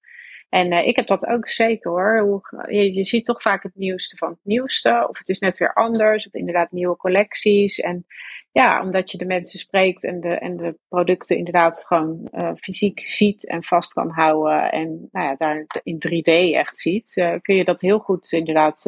[0.57, 2.41] En uh, ik heb dat ook zeker hoor.
[2.69, 5.07] Je, ziet toch vaak het nieuwste van het nieuwste.
[5.09, 6.27] Of het is net weer anders.
[6.27, 7.79] Of inderdaad nieuwe collecties.
[7.79, 8.07] En
[8.53, 13.01] ja, omdat je de mensen spreekt en de, en de producten inderdaad gewoon uh, fysiek
[13.07, 14.73] ziet en vast kan houden.
[14.73, 17.17] En nou ja, daar in 3D echt ziet.
[17.17, 18.83] Uh, kun je dat heel goed inderdaad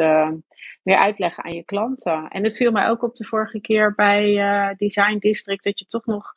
[0.82, 2.28] weer uitleggen aan je klanten.
[2.28, 5.64] En het viel mij ook op de vorige keer bij Design District.
[5.64, 6.34] Dat je toch nog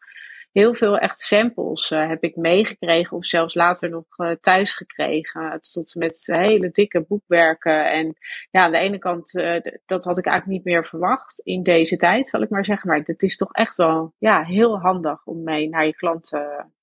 [0.52, 5.60] heel veel echt samples uh, heb ik meegekregen of zelfs later nog uh, thuis gekregen.
[5.62, 7.92] Tot met hele dikke boekwerken.
[7.92, 8.16] En
[8.52, 11.96] ja, aan de ene kant, uh, dat had ik eigenlijk niet meer verwacht in deze
[11.96, 12.90] tijd, zal ik maar zeggen.
[12.90, 16.74] Maar het is toch echt wel ja, heel handig om mee naar je klanten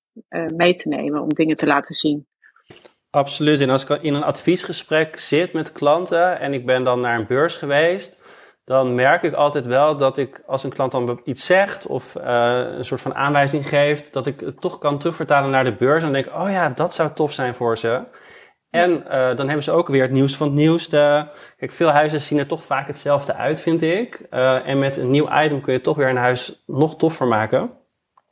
[0.55, 2.27] mee te nemen, om dingen te laten zien.
[3.09, 3.59] Absoluut.
[3.59, 7.27] En als ik in een adviesgesprek zit met klanten en ik ben dan naar een
[7.27, 8.18] beurs geweest,
[8.69, 12.23] dan merk ik altijd wel dat ik, als een klant dan iets zegt of uh,
[12.77, 16.11] een soort van aanwijzing geeft, dat ik het toch kan terugvertalen naar de beurs en
[16.11, 18.01] denk, oh ja, dat zou tof zijn voor ze.
[18.69, 21.27] En uh, dan hebben ze ook weer het nieuws van het nieuwste.
[21.57, 24.27] Kijk, veel huizen zien er toch vaak hetzelfde uit, vind ik.
[24.31, 27.71] Uh, en met een nieuw item kun je toch weer een huis nog toffer maken.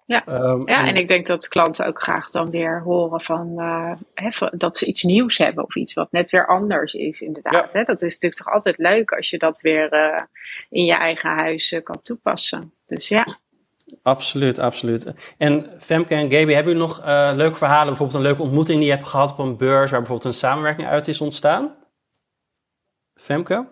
[0.08, 3.53] Ja, um, ja en, en, ik denk dat klanten ook graag dan weer horen van,
[3.58, 7.72] uh, hè, dat ze iets nieuws hebben of iets wat net weer anders is, inderdaad.
[7.74, 7.84] Ja.
[7.84, 10.22] Dat is natuurlijk toch altijd leuk als je dat weer uh,
[10.70, 12.74] in je eigen huis uh, kan toepassen.
[12.86, 13.38] Dus ja.
[14.01, 15.14] Absoluut, absoluut.
[15.38, 17.05] En Femke en Gaby, hebben jullie nog
[17.36, 20.34] leuke verhalen, bijvoorbeeld een leuke ontmoeting die je hebt gehad op een beurs, waar bijvoorbeeld
[20.34, 21.76] een samenwerking uit is ontstaan?
[23.16, 23.68] Femke?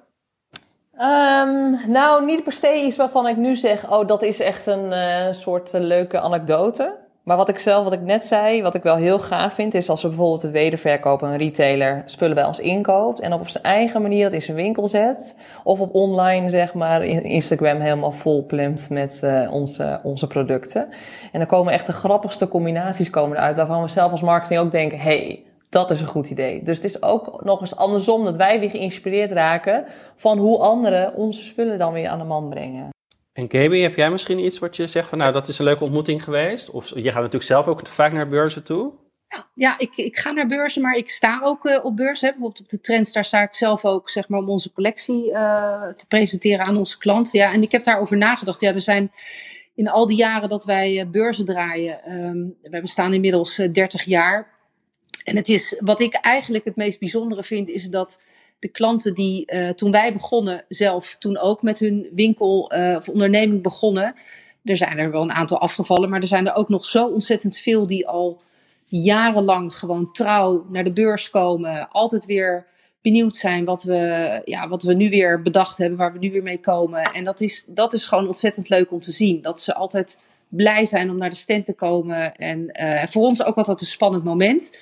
[1.00, 4.92] Um, nou, niet per se iets waarvan ik nu zeg, oh, dat is echt een
[4.92, 6.96] uh, soort uh, leuke anekdote.
[7.24, 9.90] Maar wat ik zelf, wat ik net zei, wat ik wel heel gaaf vind, is
[9.90, 14.02] als er bijvoorbeeld een wederverkoper, een retailer, spullen bij ons inkoopt en op zijn eigen
[14.02, 15.36] manier dat in zijn winkel zet.
[15.64, 20.88] Of op online, zeg maar, in Instagram helemaal vol plemt met uh, onze, onze producten.
[21.32, 24.72] En dan komen echt de grappigste combinaties komen eruit, waarvan we zelf als marketing ook
[24.72, 25.44] denken, hey,
[25.76, 26.64] dat is een goed idee.
[26.64, 31.14] Dus het is ook nog eens andersom dat wij weer geïnspireerd raken van hoe anderen
[31.14, 32.90] onze spullen dan weer aan de man brengen.
[33.34, 35.84] En Gaby, heb jij misschien iets wat je zegt van nou dat is een leuke
[35.84, 36.70] ontmoeting geweest?
[36.70, 38.94] Of je gaat natuurlijk zelf ook vaak naar beurzen toe?
[39.28, 42.30] Ja, ja ik, ik ga naar beurzen, maar ik sta ook uh, op beurzen.
[42.30, 45.88] Bijvoorbeeld op de Trends, daar sta ik zelf ook zeg maar, om onze collectie uh,
[45.88, 47.40] te presenteren aan onze klanten.
[47.40, 48.62] Ja, en ik heb daarover nagedacht.
[48.62, 49.12] Ja, er zijn
[49.76, 54.55] in al die jaren dat wij uh, beurzen draaien, um, we bestaan inmiddels 30 jaar
[55.24, 58.20] en het is, wat ik eigenlijk het meest bijzondere vind, is dat
[58.60, 63.10] de klanten die uh, toen wij begonnen, zelf toen ook met hun winkel uh, of
[63.10, 64.14] onderneming begonnen.
[64.64, 67.58] Er zijn er wel een aantal afgevallen, maar er zijn er ook nog zo ontzettend
[67.58, 68.42] veel die al
[68.86, 71.90] jarenlang gewoon trouw naar de beurs komen.
[71.90, 72.66] Altijd weer
[73.02, 76.44] benieuwd zijn wat we, ja, wat we nu weer bedacht hebben, waar we nu weer
[76.44, 77.04] mee komen.
[77.04, 79.42] En dat is, dat is gewoon ontzettend leuk om te zien.
[79.42, 80.20] Dat ze altijd
[80.56, 82.36] blij zijn om naar de stand te komen.
[82.36, 84.78] En uh, voor ons ook altijd een spannend moment.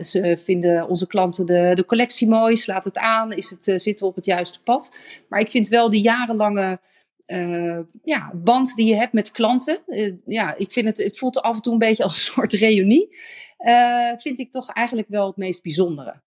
[0.00, 4.04] Ze vinden onze klanten de, de collectie mooi, slaat het aan, is het, uh, zitten
[4.04, 4.92] we op het juiste pad.
[5.28, 6.78] Maar ik vind wel die jarenlange
[8.04, 9.78] ja, band die je hebt met klanten.
[10.26, 13.16] ja, ik vind het, het voelt af en toe een beetje als een soort reunie.
[14.16, 16.20] vind ik toch eigenlijk wel het meest bijzondere.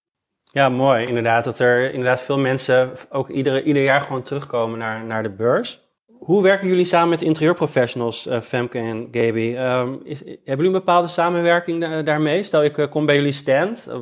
[0.53, 1.05] Ja, mooi.
[1.05, 5.29] Inderdaad, dat er inderdaad veel mensen ook ieder, ieder jaar gewoon terugkomen naar, naar de
[5.29, 5.90] beurs.
[6.21, 9.55] Hoe werken jullie samen met interieurprofessionals, uh, Femke en Gaby?
[9.57, 12.43] Um, is, hebben jullie een bepaalde samenwerking daarmee?
[12.43, 13.95] Stel, ik uh, kom bij jullie stand, uh,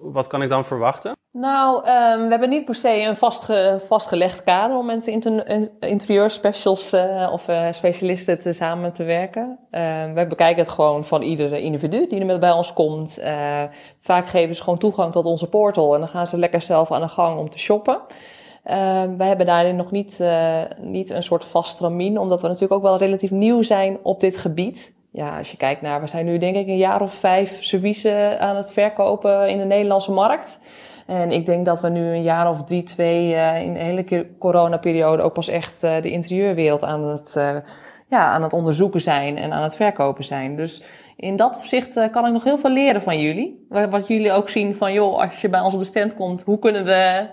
[0.00, 1.16] wat kan ik dan verwachten?
[1.32, 6.94] Nou, um, we hebben niet per se een vastge, vastgelegd kader om met inter, interieurspecials
[7.32, 9.58] of specialisten te samen te werken.
[9.70, 13.18] Ehm, we bekijken het gewoon van iedere individu die er met bij ons komt.
[14.00, 17.00] vaak geven ze gewoon toegang tot onze portal en dan gaan ze lekker zelf aan
[17.00, 18.00] de gang om te shoppen.
[18.66, 22.72] Uh, we hebben daarin nog niet, uh, niet een soort vast ramien, omdat we natuurlijk
[22.72, 24.94] ook wel relatief nieuw zijn op dit gebied.
[25.10, 28.38] Ja, als je kijkt naar, we zijn nu denk ik een jaar of vijf services
[28.38, 30.60] aan het verkopen in de Nederlandse markt.
[31.06, 34.26] En ik denk dat we nu een jaar of drie, twee uh, in de hele
[34.38, 37.32] coronaperiode ook pas echt uh, de interieurwereld aan het,
[38.08, 40.56] ja, aan het onderzoeken zijn en aan het verkopen zijn.
[40.56, 40.82] Dus
[41.16, 43.66] in dat opzicht kan ik nog heel veel leren van jullie.
[43.68, 47.26] Wat jullie ook zien van, joh, als je bij ons bestand komt, hoe kunnen we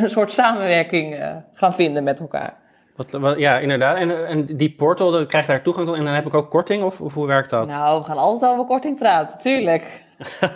[0.00, 2.60] een soort samenwerking uh, gaan vinden met elkaar.
[2.96, 3.96] Wat, wat, ja, inderdaad.
[3.96, 6.50] En, en die portal, dan krijg je daar toegang tot en dan heb ik ook
[6.50, 6.82] korting?
[6.82, 7.66] Of, of hoe werkt dat?
[7.66, 10.04] Nou, we gaan altijd over korting praten, tuurlijk.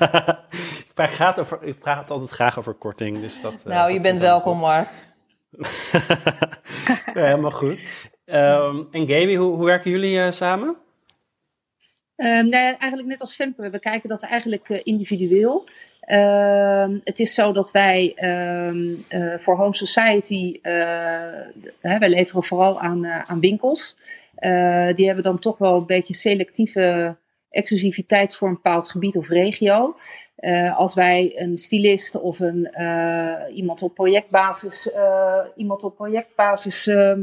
[0.86, 3.20] ik, praat over, ik praat altijd graag over korting.
[3.20, 4.88] Dus dat, uh, nou, je bent welkom, Mark.
[7.14, 7.78] ja, helemaal goed.
[8.24, 10.76] Um, en Gaby, hoe, hoe werken jullie uh, samen?
[12.16, 15.66] Um, nou eigenlijk net als Femke, we kijken dat eigenlijk uh, individueel.
[16.08, 20.58] Uh, het is zo dat wij uh, voor Home Society,
[21.80, 23.96] wij leveren vooral aan, aan winkels.
[24.94, 27.16] die hebben dan toch wel een beetje selectieve
[27.50, 29.96] exclusiviteit voor een bepaald gebied of regio.
[30.76, 32.70] als wij een stylist of een,
[33.54, 34.90] iemand op projectbasis,
[35.56, 37.22] iemand op projectbasis ehm,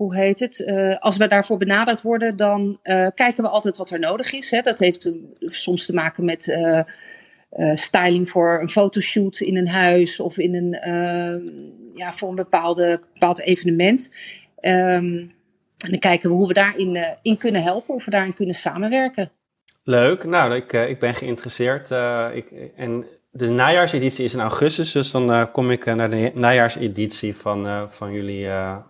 [0.00, 0.58] hoe heet het?
[0.58, 4.50] Uh, als we daarvoor benaderd worden, dan uh, kijken we altijd wat er nodig is.
[4.50, 4.60] Hè.
[4.60, 6.58] Dat heeft uh, soms te maken met
[7.74, 10.70] styling voor een fotoshoot in een huis of in een,
[11.94, 14.14] ja, voor een bepaalde, bepaald evenement.
[14.60, 15.30] Um,
[15.78, 19.30] en dan kijken we hoe we daarin in kunnen helpen, of we daarin kunnen samenwerken.
[19.84, 21.90] Leuk, nou, ik, ik ben geïnteresseerd.
[22.34, 26.30] ik, en de najaarseditie is in augustus, dus dan uh, kom ik uh, naar de
[26.34, 28.48] najaarseditie van, uh, van jullie,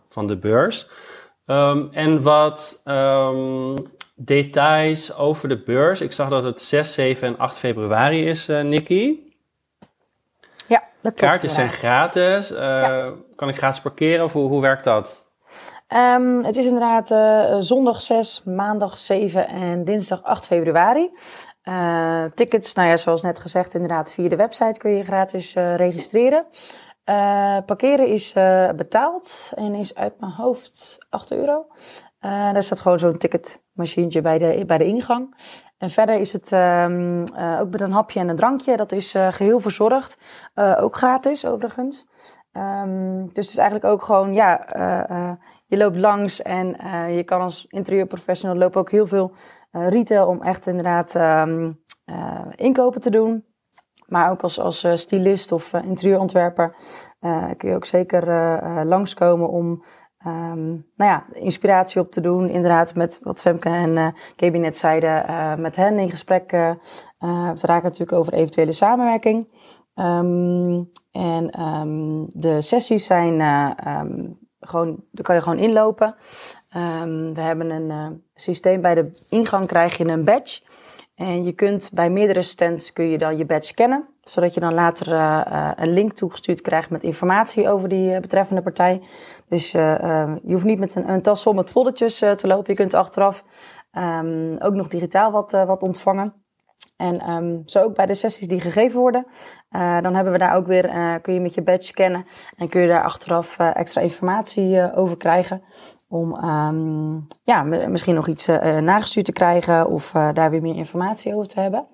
[0.09, 0.88] van de beurs.
[1.47, 3.74] Um, en wat um,
[4.14, 6.01] details over de beurs.
[6.01, 9.34] Ik zag dat het 6, 7 en 8 februari is, Nikki.
[10.66, 11.18] Ja, dat klopt.
[11.18, 12.49] Kaartjes zijn gratis.
[12.49, 13.12] Ja.
[13.36, 15.28] Kan ik gratis parkeren of hoe, hoe werkt dat?
[15.88, 17.09] Um, het is inderdaad
[17.64, 21.11] zondag 6, maandag 7 en dinsdag 8 februari.
[21.71, 25.75] Uh, tickets, nou ja, zoals net gezegd, inderdaad via de website kun je gratis uh,
[25.77, 26.47] registreren.
[27.05, 28.33] Uh, parkeren is
[28.77, 31.66] betaald en is uit mijn hoofd 8 euro.
[32.21, 35.35] daar staat gewoon zo'n ticketmachientje bij de, bij de ingang.
[35.79, 37.25] En verder is het um,
[37.61, 38.77] ook met een hapje en een drankje.
[38.77, 40.18] Dat is geheel verzorgd.
[40.55, 42.07] ook gratis overigens.
[42.53, 44.66] Um, dus het is eigenlijk ook gewoon, ja,
[45.66, 46.77] je loopt langs en
[47.14, 49.33] je kan als interieurprofessional lopen ook heel veel
[49.71, 53.45] retail om echt inderdaad um, uh, inkopen te doen.
[54.07, 56.75] Maar ook als, als uh, stylist of interieurontwerper
[57.57, 58.25] kun je ook zeker
[58.85, 59.85] langskomen om
[60.27, 62.49] um, nou ja, inspiratie op te doen.
[62.49, 66.71] Inderdaad, met wat Femke en uh, Gaby net zeiden, met hen in gesprek uh,
[67.53, 69.49] te raken natuurlijk over eventuele samenwerking.
[69.95, 71.51] Um, en
[72.33, 73.41] de sessies zijn
[74.61, 76.14] gewoon, daar kan je gewoon inlopen.
[76.77, 80.62] Um, we hebben een uh, systeem bij de ingang krijg je een badge.
[81.14, 84.09] En je kunt bij meerdere stands kun je dan je badge scannen.
[84.21, 88.62] Zodat je dan later uh, uh, een link toegestuurd krijgt met informatie over die betreffende
[88.62, 89.03] partij.
[89.49, 92.64] Dus je hoeft niet met een, een tas vol met foldertjes te lopen.
[92.66, 93.45] Je kunt achteraf
[93.93, 96.35] um, ook nog digitaal wat, wat ontvangen.
[96.97, 99.27] En zo ook bij de sessies die gegeven worden.
[100.03, 102.89] Dan hebben we daar ook weer, kun je met je badge scannen en kun je
[102.89, 105.62] daar achteraf extra informatie over krijgen
[106.11, 110.76] om um, ja, misschien nog iets uh, nagestuurd te krijgen of uh, daar weer meer
[110.76, 111.86] informatie over te hebben.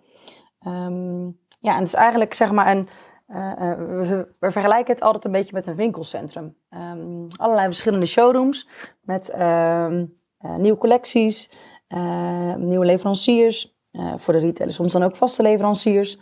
[0.67, 2.89] Um, ja, en het is eigenlijk zeg maar een.
[3.27, 6.57] We, we, vergelijken het altijd een beetje met een winkelcentrum.
[6.71, 8.69] Um, allerlei verschillende showrooms
[9.03, 9.37] met
[10.59, 11.51] nieuwe collecties,
[12.57, 13.79] nieuwe leveranciers.
[14.17, 16.19] voor de retailers soms dan ook vaste leveranciers.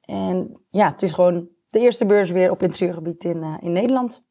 [0.00, 4.26] en ja, het is gewoon de eerste beurs weer op interieurgebied in, in Nederland.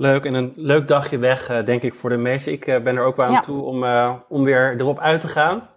[0.00, 2.52] Leuk en een leuk dagje weg, uh, denk ik, voor de meesten.
[2.52, 3.40] Ik uh, ben er ook wel aan ja.
[3.40, 5.68] toe om, uh, om weer erop uit te gaan.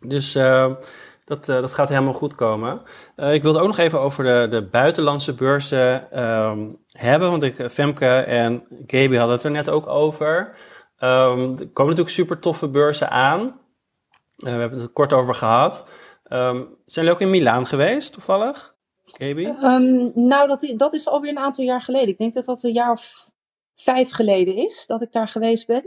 [0.00, 0.32] Dus
[1.24, 2.80] Dat, dat gaat helemaal goed komen.
[3.16, 7.30] ik wilde ook nog even over de, de buitenlandse beurzen ehm, hebben.
[7.30, 10.56] Want ik, Femke en Gaby hadden het er net ook over.
[11.00, 13.60] Um, er komen natuurlijk super toffe beurzen aan.
[14.36, 15.88] we hebben het er kort over gehad.
[16.28, 16.56] Um,
[16.86, 18.74] zijn jullie ook in Milaan geweest, toevallig?
[19.04, 19.44] Gaby?
[19.44, 22.08] Um, nou, dat, dat is alweer een aantal jaar geleden.
[22.08, 23.32] Ik denk dat dat een jaar of
[23.74, 25.84] vijf geleden is dat ik daar geweest ben.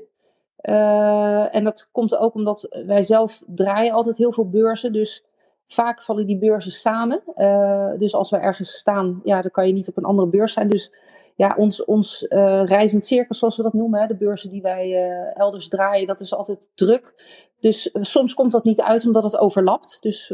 [0.62, 4.94] Uh, en dat komt ook omdat wij zelf draaien altijd heel veel beurzen.
[4.94, 5.24] Dus
[5.66, 7.22] vaak vallen die beurzen samen.
[7.36, 10.54] Uh, dus als we ergens staan, ja, dan kan je niet op een andere beurs
[10.54, 10.70] zijn.
[10.70, 10.92] Dus
[11.36, 15.68] ja, ons, ons uh, reizend circus, zoals we dat noemen, de beurzen die wij elders
[15.68, 17.14] draaien, dat is altijd druk.
[17.60, 19.98] Dus soms komt dat niet uit omdat het overlapt.
[20.02, 20.28] Dus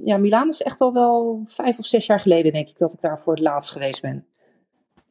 [0.00, 3.00] ja, Milaan is echt al wel vijf of zes jaar geleden, denk ik, dat ik
[3.00, 4.26] daar voor het laatst geweest ben.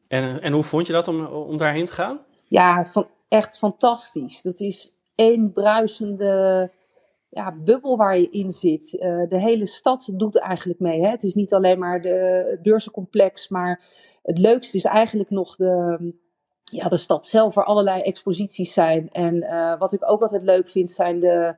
[0.08, 2.20] En, en hoe vond je dat om, om daarheen te gaan?
[2.44, 2.86] Ja,
[3.28, 4.42] echt fantastisch.
[4.42, 6.70] Dat is één bruisende
[7.28, 8.90] ja, bubbel waar je in zit.
[9.28, 11.00] de hele stad doet eigenlijk mee.
[11.00, 11.08] Hè?
[11.08, 13.82] Het is niet alleen maar de, het beurzencomplex, maar
[14.22, 15.98] het leukste is eigenlijk nog de,
[16.62, 19.08] ja, de stad zelf, waar allerlei exposities zijn.
[19.10, 21.54] En uh, wat ik ook altijd leuk vind, zijn de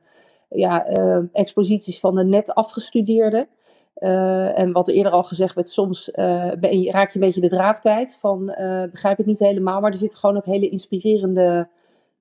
[0.49, 3.47] ja, uh, exposities van de net afgestudeerden.
[3.95, 6.11] Uh, en wat er eerder al gezegd werd, soms
[6.59, 8.17] ben je, raak je een beetje de draad kwijt.
[8.21, 8.45] Van
[8.91, 11.69] begrijp het niet helemaal, maar er zitten gewoon ook hele inspirerende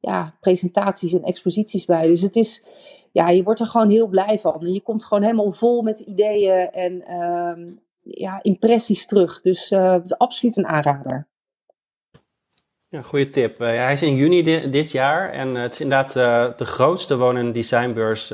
[0.01, 2.07] ja, presentaties en exposities bij.
[2.07, 2.63] Dus het is,
[3.13, 4.73] ja, je wordt er gewoon heel blij van.
[4.73, 9.41] Je komt gewoon helemaal vol met ideeën en ehm, ja, impressies terug.
[9.41, 11.29] Dus uh, het is absoluut een aanrader.
[12.91, 13.61] Ja, goede tip.
[13.61, 16.13] Uh, hij is in juni di dit jaar en uh, het is inderdaad
[16.59, 18.27] de grootste wonen designbeurs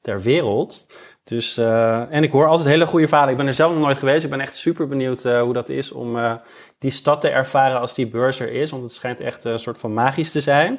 [0.00, 0.86] ter wereld.
[1.24, 3.30] Dus, en ik hoor altijd hele goede verhalen.
[3.30, 4.24] Ik ben er zelf nog nooit geweest.
[4.24, 6.40] Ik ben echt super benieuwd hoe dat is om
[6.78, 8.70] die stad te ervaren als die beurs er is.
[8.70, 10.78] Want het schijnt echt een soort van magisch te zijn.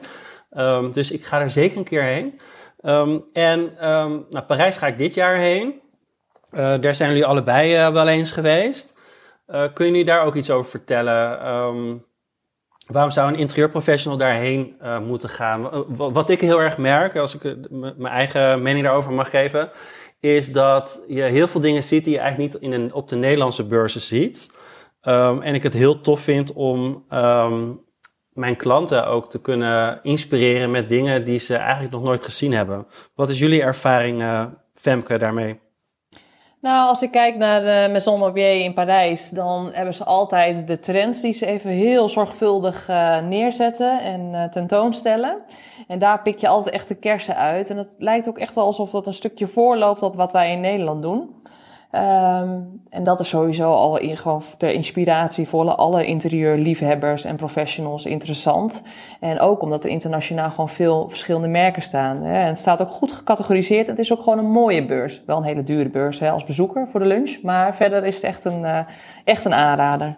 [0.51, 2.39] Um, dus ik ga er zeker een keer heen.
[2.81, 5.81] Um, en um, naar Parijs ga ik dit jaar heen.
[6.51, 8.97] Daar zijn jullie allebei wel eens geweest.
[9.73, 12.05] Kun je daar ook iets over vertellen?
[12.85, 14.75] Waarom zou een interieurprofessional daarheen
[15.07, 15.69] moeten gaan?
[15.97, 19.69] wat ik heel erg merk, als ik mijn eigen mening daarover mag geven,
[20.19, 23.15] is dat je heel veel dingen ziet die je eigenlijk niet in een, op de
[23.15, 24.55] Nederlandse beurzen ziet.
[25.01, 27.81] Um, en ik het heel tof vind om um,
[28.29, 32.87] mijn klanten ook te kunnen inspireren met dingen die ze eigenlijk nog nooit gezien hebben.
[33.15, 34.23] Wat is jullie ervaring,
[34.73, 35.59] Femke, daarmee?
[36.65, 40.79] Nou, als ik kijk naar de Maison Mobier in Parijs, dan hebben ze altijd de
[40.79, 45.37] trends die ze even heel zorgvuldig uh, neerzetten en uh, tentoonstellen.
[45.87, 47.69] En daar pik je altijd echt de kersen uit.
[47.69, 50.59] En het lijkt ook echt wel alsof dat een stukje voorloopt op wat wij in
[50.59, 51.34] Nederland doen.
[51.95, 58.05] Um, en dat is sowieso al in, gewoon ter inspiratie voor alle interieurliefhebbers en professionals
[58.05, 58.83] interessant.
[59.19, 62.23] En ook omdat er internationaal gewoon veel verschillende merken staan.
[62.23, 62.39] Hè.
[62.39, 63.87] En het staat ook goed gecategoriseerd.
[63.87, 65.23] Het is ook gewoon een mooie beurs.
[65.25, 67.41] Wel een hele dure beurs hè, als bezoeker voor de lunch.
[67.41, 68.79] Maar verder is het echt een, uh,
[69.23, 70.17] echt een aanrader.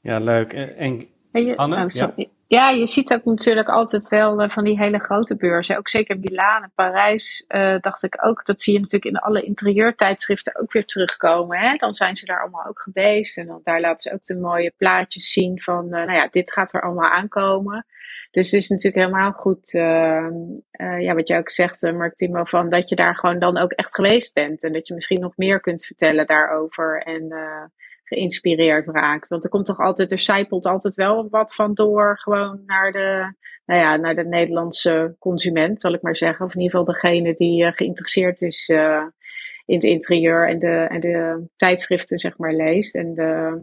[0.00, 0.52] Ja, leuk.
[0.52, 1.02] En,
[1.32, 1.84] en Anne?
[1.84, 2.14] Oh, ja.
[2.46, 5.76] Ja, je ziet ook natuurlijk altijd wel uh, van die hele grote beurzen.
[5.78, 8.46] Ook zeker Milaan en Parijs uh, dacht ik ook.
[8.46, 11.58] Dat zie je natuurlijk in alle interieurtijdschriften ook weer terugkomen.
[11.58, 11.76] Hè?
[11.76, 13.38] Dan zijn ze daar allemaal ook geweest.
[13.38, 16.52] En dan, daar laten ze ook de mooie plaatjes zien van, uh, nou ja, dit
[16.52, 17.86] gaat er allemaal aankomen.
[18.30, 22.88] Dus het is natuurlijk helemaal goed, ja, wat jij ook zegt, Mark Timo, van dat
[22.88, 24.64] je daar gewoon dan ook echt geweest bent.
[24.64, 27.02] En dat je misschien nog meer kunt vertellen daarover.
[27.02, 27.34] En
[28.14, 29.28] geïnspireerd raakt.
[29.28, 33.34] Want er komt toch altijd, er zijpelt altijd wel wat van door, gewoon naar de,
[33.66, 36.46] nou ja, naar de Nederlandse consument, zal ik maar zeggen.
[36.46, 39.02] Of in ieder geval degene die uh, geïnteresseerd is uh,
[39.66, 42.94] in het interieur en de, en de tijdschriften, zeg maar, leest.
[42.94, 43.62] En de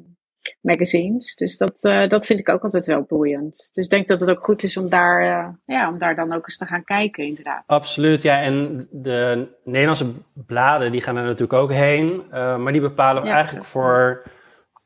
[0.61, 1.35] magazines.
[1.35, 3.69] Dus dat, uh, dat vind ik ook altijd wel boeiend.
[3.71, 6.47] Dus ik denk dat het ook goed is om daar, ja, om daar dan ook
[6.47, 7.63] eens te gaan kijken, inderdaad.
[7.65, 8.41] Absoluut, ja.
[8.41, 12.23] En de Nederlandse bladen, die gaan er natuurlijk ook heen.
[12.29, 14.23] maar die bepalen ja, eigenlijk voor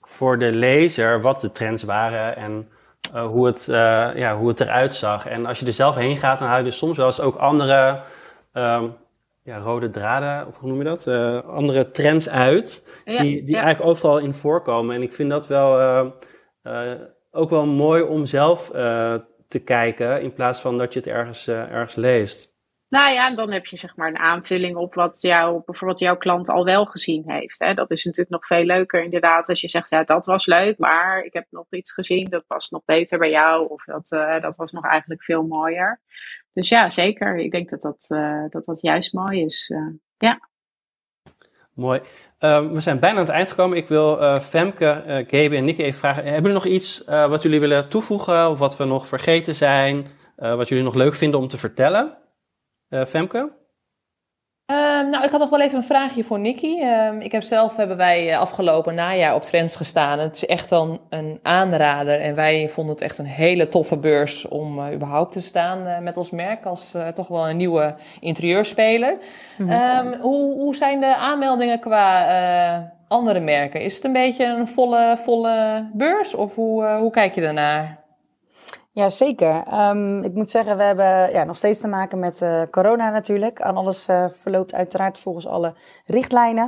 [0.05, 2.69] voor de lezer wat de trends waren en
[3.13, 3.75] uh, hoe, het, uh,
[4.15, 5.27] ja, hoe het eruit zag.
[5.27, 7.35] En als je er zelf heen gaat, dan hou je dus soms wel eens ook
[7.35, 8.01] andere
[8.53, 8.95] um,
[9.43, 11.07] ja, rode draden, of hoe noem je dat?
[11.07, 13.61] Uh, andere trends uit, ja, die, die ja.
[13.61, 14.95] eigenlijk overal in voorkomen.
[14.95, 16.13] En ik vind dat wel
[17.31, 18.69] ook wel mooi om zelf
[19.47, 22.54] te kijken, in plaats van dat je het ergens, ergens leest.
[22.95, 26.17] Nou ja, en dan heb je zeg maar een aanvulling op wat jou, bijvoorbeeld jouw
[26.17, 27.59] klant al wel gezien heeft.
[27.59, 27.73] Hè.
[27.73, 31.23] Dat is natuurlijk nog veel leuker inderdaad als je zegt, ja dat was leuk, maar
[31.23, 33.69] ik heb nog iets gezien, dat past nog beter bij jou.
[33.69, 36.01] Of dat, uh, dat was nog eigenlijk veel mooier.
[36.53, 37.37] Dus ja, zeker.
[37.37, 39.69] Ik denk dat dat, uh, dat, dat juist mooi is.
[39.69, 40.49] Uh, ja.
[41.73, 42.01] Mooi.
[42.39, 43.77] Uh, we zijn bijna aan het eind gekomen.
[43.77, 46.23] Ik wil Femke, uh, Gabe en Nicky even vragen.
[46.23, 48.49] Hebben jullie nog iets wat jullie willen toevoegen?
[48.49, 50.05] Of wat we nog vergeten zijn?
[50.35, 52.17] wat jullie nog leuk vinden om te vertellen?
[52.89, 53.63] Uh, Femke?
[54.65, 56.79] Ehm, nou, ik had nog wel even een vraagje voor Nicky.
[56.79, 60.19] Ehm, ik heb zelf, hebben wij eh, afgelopen najaar op Trends gestaan.
[60.19, 62.19] Het is echt dan een aanrader.
[62.19, 65.99] En wij vonden het echt een hele toffe beurs om uh, überhaupt te staan uh,
[65.99, 66.65] met ons merk.
[66.65, 69.17] Als toch wel een nieuwe interieurspeler.
[69.57, 70.13] Mm -hmm.
[70.13, 73.81] hoe, hoe zijn de aanmeldingen qua andere merken?
[73.81, 76.35] Is het een beetje een volle, volle beurs?
[76.35, 78.04] Of hoe, hoe kijk je daarnaar?
[78.95, 79.63] Ja, zeker.
[79.73, 83.61] Um, ik moet zeggen, we hebben ja, nog steeds te maken met uh, corona natuurlijk.
[83.61, 85.73] Aan alles uh, verloopt uiteraard volgens alle
[86.05, 86.63] richtlijnen.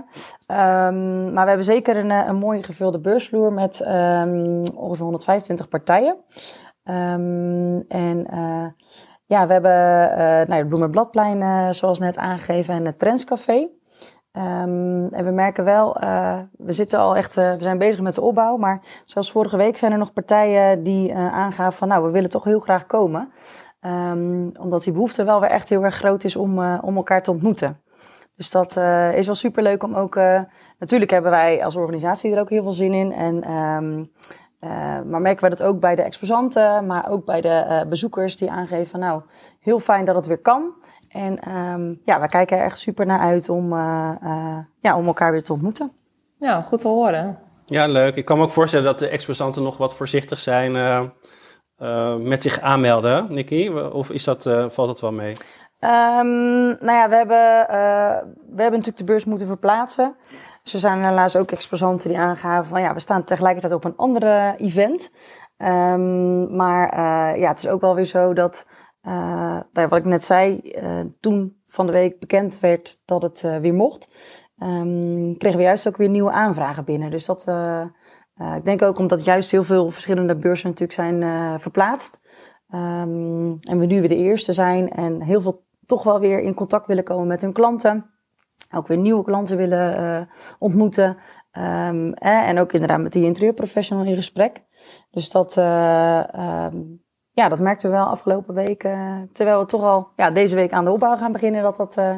[0.51, 6.17] Um, maar we hebben zeker een, een mooie gevulde beursvloer met um, ongeveer 125 partijen.
[7.87, 8.27] en
[9.25, 9.77] ja, we hebben
[10.47, 13.69] nou, het Bloemenbladplein, zoals net aangegeven, en het Trendscafé.
[14.37, 18.15] Um, en we merken wel, uh, we zitten al echt, uh, we zijn bezig met
[18.15, 18.57] de opbouw.
[18.57, 22.29] Maar zoals vorige week zijn er nog partijen die uh, aangaven van, nou, we willen
[22.29, 23.31] toch heel graag komen.
[23.81, 27.31] Um, omdat die behoefte wel weer echt heel erg groot is om, om elkaar te
[27.31, 27.81] ontmoeten.
[28.35, 28.77] Dus dat
[29.15, 30.15] is wel super leuk om ook.
[30.79, 33.13] natuurlijk hebben wij als organisatie er ook heel veel zin in.
[33.13, 34.11] En, um,
[35.09, 38.87] maar merken we dat ook bij de exposanten, maar ook bij de bezoekers die aangeven
[38.87, 39.21] van, nou,
[39.59, 40.73] heel fijn dat het weer kan.
[41.17, 45.07] En um, ja, we kijken er echt super naar uit om, uh, uh, ja, om
[45.07, 45.91] elkaar weer te ontmoeten.
[46.39, 47.39] Ja, goed te horen.
[47.65, 48.15] Ja, leuk.
[48.15, 50.75] Ik kan me ook voorstellen dat de exposanten nog wat voorzichtig zijn
[51.79, 53.69] uh, met zich aanmelden, Nicky.
[53.69, 55.31] Of is dat, valt dat wel mee?
[55.79, 57.65] Um, nou ja, we hebben,
[58.55, 60.15] we hebben natuurlijk de beurs moeten verplaatsen.
[60.63, 63.95] Dus er zijn helaas ook exposanten die aangaven van ja, we staan tegelijkertijd op een
[63.95, 65.11] andere event.
[65.57, 66.99] Um, maar
[67.39, 68.67] ja, het is ook wel weer zo dat
[69.07, 73.57] uh, wat ik net zei, uh, toen van de week bekend werd dat het uh,
[73.57, 74.07] weer mocht,
[74.59, 77.11] um, kregen we juist ook weer nieuwe aanvragen binnen.
[77.11, 77.47] Dus dat,
[78.55, 82.19] ik denk ook omdat juist heel veel verschillende beurzen natuurlijk zijn verplaatst.
[82.73, 86.53] Um, en we nu weer de eerste zijn en heel veel toch wel weer in
[86.53, 88.05] contact willen komen met hun klanten.
[88.75, 90.29] Ook weer nieuwe klanten willen
[90.59, 91.17] ontmoeten.
[91.57, 94.63] Um, eh, en ook inderdaad met die interieurprofessional in gesprek.
[95.11, 95.53] Dus dat,
[97.37, 99.29] ja, dat merkten we wel afgelopen weken.
[99.33, 102.15] terwijl we toch al ja, deze week aan de opbouw gaan beginnen, dat dat uh,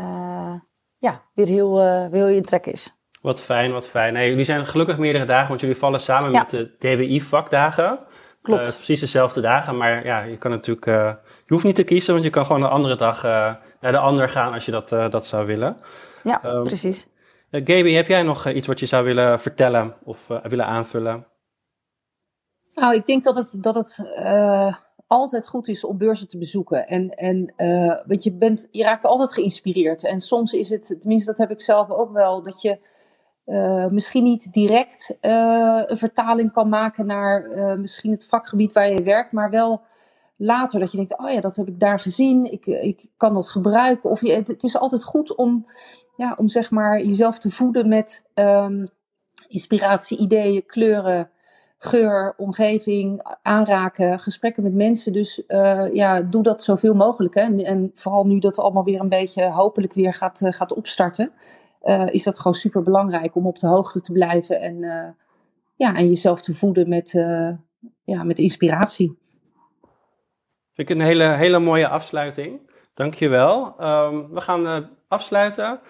[0.00, 0.54] uh,
[0.98, 1.80] ja, weer heel,
[2.10, 2.96] heel in trek is.
[3.20, 4.28] Wat fijn, wat fijn.
[4.28, 6.38] Jullie zijn gelukkig meerdere dagen, want jullie vallen samen ja.
[6.38, 7.98] met de DWI-vakdagen.
[8.42, 8.74] Klopt.
[8.74, 12.30] precies dezelfde dagen, maar ja, je kan natuurlijk, je hoeft niet te kiezen, want je
[12.30, 13.22] kan gewoon een andere dag
[13.80, 15.76] naar de ander gaan als je dat, dat zou willen.
[16.22, 17.08] Ja, um, precies.
[17.50, 21.26] Gaby, heb jij nog iets wat je zou willen vertellen of willen aanvullen?
[22.80, 24.76] Nou, ik denk dat het, dat het uh,
[25.06, 26.88] altijd goed is om beurzen te bezoeken.
[26.88, 30.04] En, en uh, want je, bent, je raakt altijd geïnspireerd.
[30.04, 32.78] En soms is het, tenminste dat heb ik zelf ook wel, dat je
[33.46, 37.48] uh, misschien niet direct een vertaling kan maken naar
[37.80, 39.82] misschien het vakgebied waar je werkt, maar wel
[40.36, 43.48] later dat je denkt, oh ja, dat heb ik daar gezien, ik, ik kan dat
[43.48, 44.10] gebruiken.
[44.10, 45.66] Of je, het, is altijd goed om,
[46.16, 48.88] ja, om zeg maar jezelf te voeden met um,
[49.48, 51.30] inspiratie, ideeën, kleuren
[51.78, 55.12] geur, omgeving, aanraken, gesprekken met mensen.
[55.12, 57.34] Dus uh, ja, doe dat zoveel mogelijk.
[57.34, 57.40] Hè.
[57.40, 61.32] En, en, vooral nu dat allemaal weer een beetje hopelijk weer gaat, uh, gaat opstarten,
[61.82, 64.78] uh, is dat gewoon super belangrijk om op de hoogte te blijven en,
[65.76, 67.12] ja, en jezelf te voeden met,
[68.04, 69.18] ja, met inspiratie.
[70.72, 72.60] Vind ik een hele, hele mooie afsluiting.
[72.94, 73.74] Dankjewel.
[73.80, 75.80] Um, we gaan afsluiten.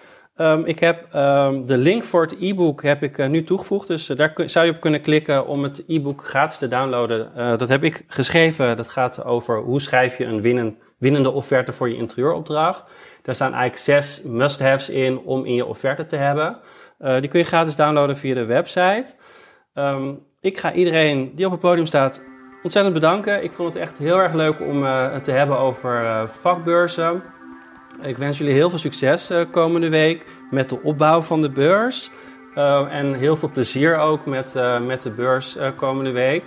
[0.41, 3.87] Um, ik heb um, de link voor het e-book heb ik uh, nu toegevoegd.
[3.87, 7.31] Dus uh, daar zou je op kunnen klikken om het e-book gratis te downloaden.
[7.37, 8.77] Uh, dat heb ik geschreven.
[8.77, 12.89] Dat gaat over hoe schrijf je een winnen, winnende offerte voor je interieuropdracht.
[13.21, 16.57] Daar staan eigenlijk zes must-haves in om in je offerte te hebben.
[16.97, 19.13] die kun je gratis downloaden via de website.
[19.73, 22.23] Um, ik ga iedereen die op het podium staat
[22.63, 23.43] ontzettend bedanken.
[23.43, 27.23] Ik vond het echt heel erg leuk om het te hebben over vakbeurzen.
[28.01, 32.09] Ik wens jullie heel veel succes uh, komende week met de opbouw van de beurs.
[32.55, 36.43] Uh, en heel veel plezier ook met, uh, met de beurs komende week.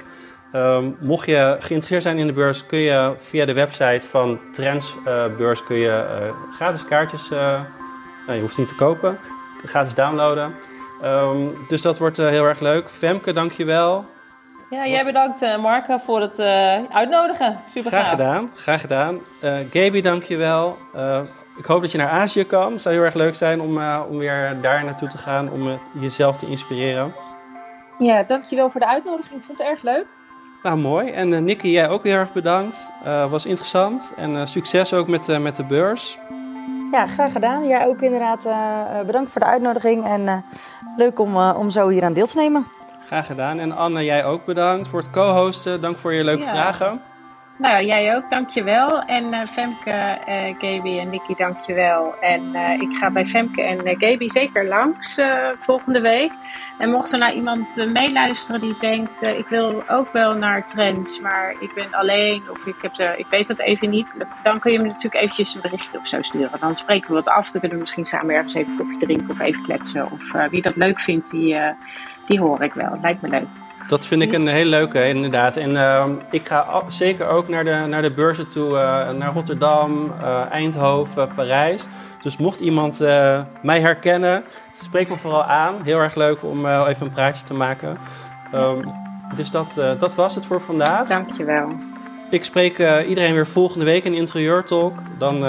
[0.52, 5.64] Ehm, mocht je geïnteresseerd zijn in de beurs, kun je via de website van Trendsbeurs
[5.64, 9.18] kun je gratis kaartjes, nou, je hoeft niet te kopen,
[9.64, 10.54] gratis downloaden.
[11.04, 12.88] Um, dus dat wordt heel erg leuk.
[12.88, 14.04] Femke, dankjewel.
[14.70, 16.40] Ja, jij bedankt Marke voor het
[16.92, 17.60] uitnodigen.
[17.70, 19.20] Super Graag gedaan, graag gedaan.
[19.70, 20.76] Gaby, dankjewel
[21.56, 22.72] ik hoop dat je naar Azië kan.
[22.72, 25.68] Het zou heel erg leuk zijn om, uh, om weer daar naartoe te gaan, om
[25.68, 27.14] uh, jezelf te inspireren.
[27.98, 29.40] Ja, dankjewel voor de uitnodiging.
[29.40, 30.06] Ik vond het erg leuk.
[30.62, 31.10] Nou, mooi.
[31.10, 32.90] En uh, Nicky, jij ook heel erg bedankt.
[33.30, 34.12] was interessant.
[34.16, 36.18] En succes ook met, met de beurs.
[36.92, 37.66] Ja, graag gedaan.
[37.66, 38.48] Jij ook inderdaad
[39.06, 40.06] bedankt voor de uitnodiging.
[40.06, 40.44] En
[40.96, 42.66] leuk om, om zo hier aan deel te nemen.
[43.06, 43.58] Graag gedaan.
[43.58, 45.80] En Anne, jij ook bedankt voor het co-hosten.
[45.80, 46.50] Dank voor je leuke ja.
[46.50, 47.00] vragen.
[47.62, 49.02] Nou, jij ook, dankjewel.
[49.02, 52.14] En uh, Femke, uh, Gaby en Nicky, dankjewel.
[52.20, 55.20] En uh, ik ga bij Femke en Gaby zeker langs
[55.58, 56.32] volgende week.
[56.78, 61.54] En mocht er nou iemand meeluisteren die denkt, ik wil ook wel naar trends, maar
[61.60, 64.16] ik ben alleen of ik, heb ik weet dat even niet.
[64.42, 66.60] Dan kun je me natuurlijk eventjes een berichtje of zo sturen.
[66.60, 69.40] Dan spreken we wat af, dan kunnen we misschien samen ergens even koffie drinken of
[69.40, 70.10] even kletsen.
[70.10, 71.56] Of wie dat leuk vindt, die,
[72.26, 72.98] die hoor ik wel.
[73.02, 73.61] Lijkt me leuk.
[73.92, 75.56] Dat vind ik een hele leuke, inderdaad.
[75.56, 80.12] En uh, ik ga zeker ook naar de, naar de beurzen toe, uh, naar Rotterdam,
[80.20, 81.86] uh, Eindhoven, Parijs.
[82.22, 82.98] Dus mocht iemand
[83.62, 84.42] mij herkennen,
[84.82, 85.74] spreek me vooral aan.
[85.84, 87.96] Heel erg leuk om even een praatje te maken.
[88.54, 88.92] Um,
[89.36, 91.08] dus dat, dat was het voor vandaag.
[91.08, 91.70] Dankjewel.
[92.30, 92.78] Ik spreek
[93.08, 94.98] iedereen weer volgende week in Interieur Talk.
[95.18, 95.44] Dan,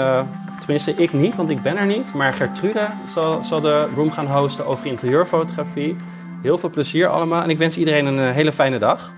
[0.58, 2.14] tenminste ik niet, want ik ben er niet.
[2.14, 5.96] Maar Gertrude zal, zal de room gaan hosten over interieurfotografie.
[6.44, 9.12] Heel veel plezier allemaal en ik wens iedereen een eh, hele fijne dag.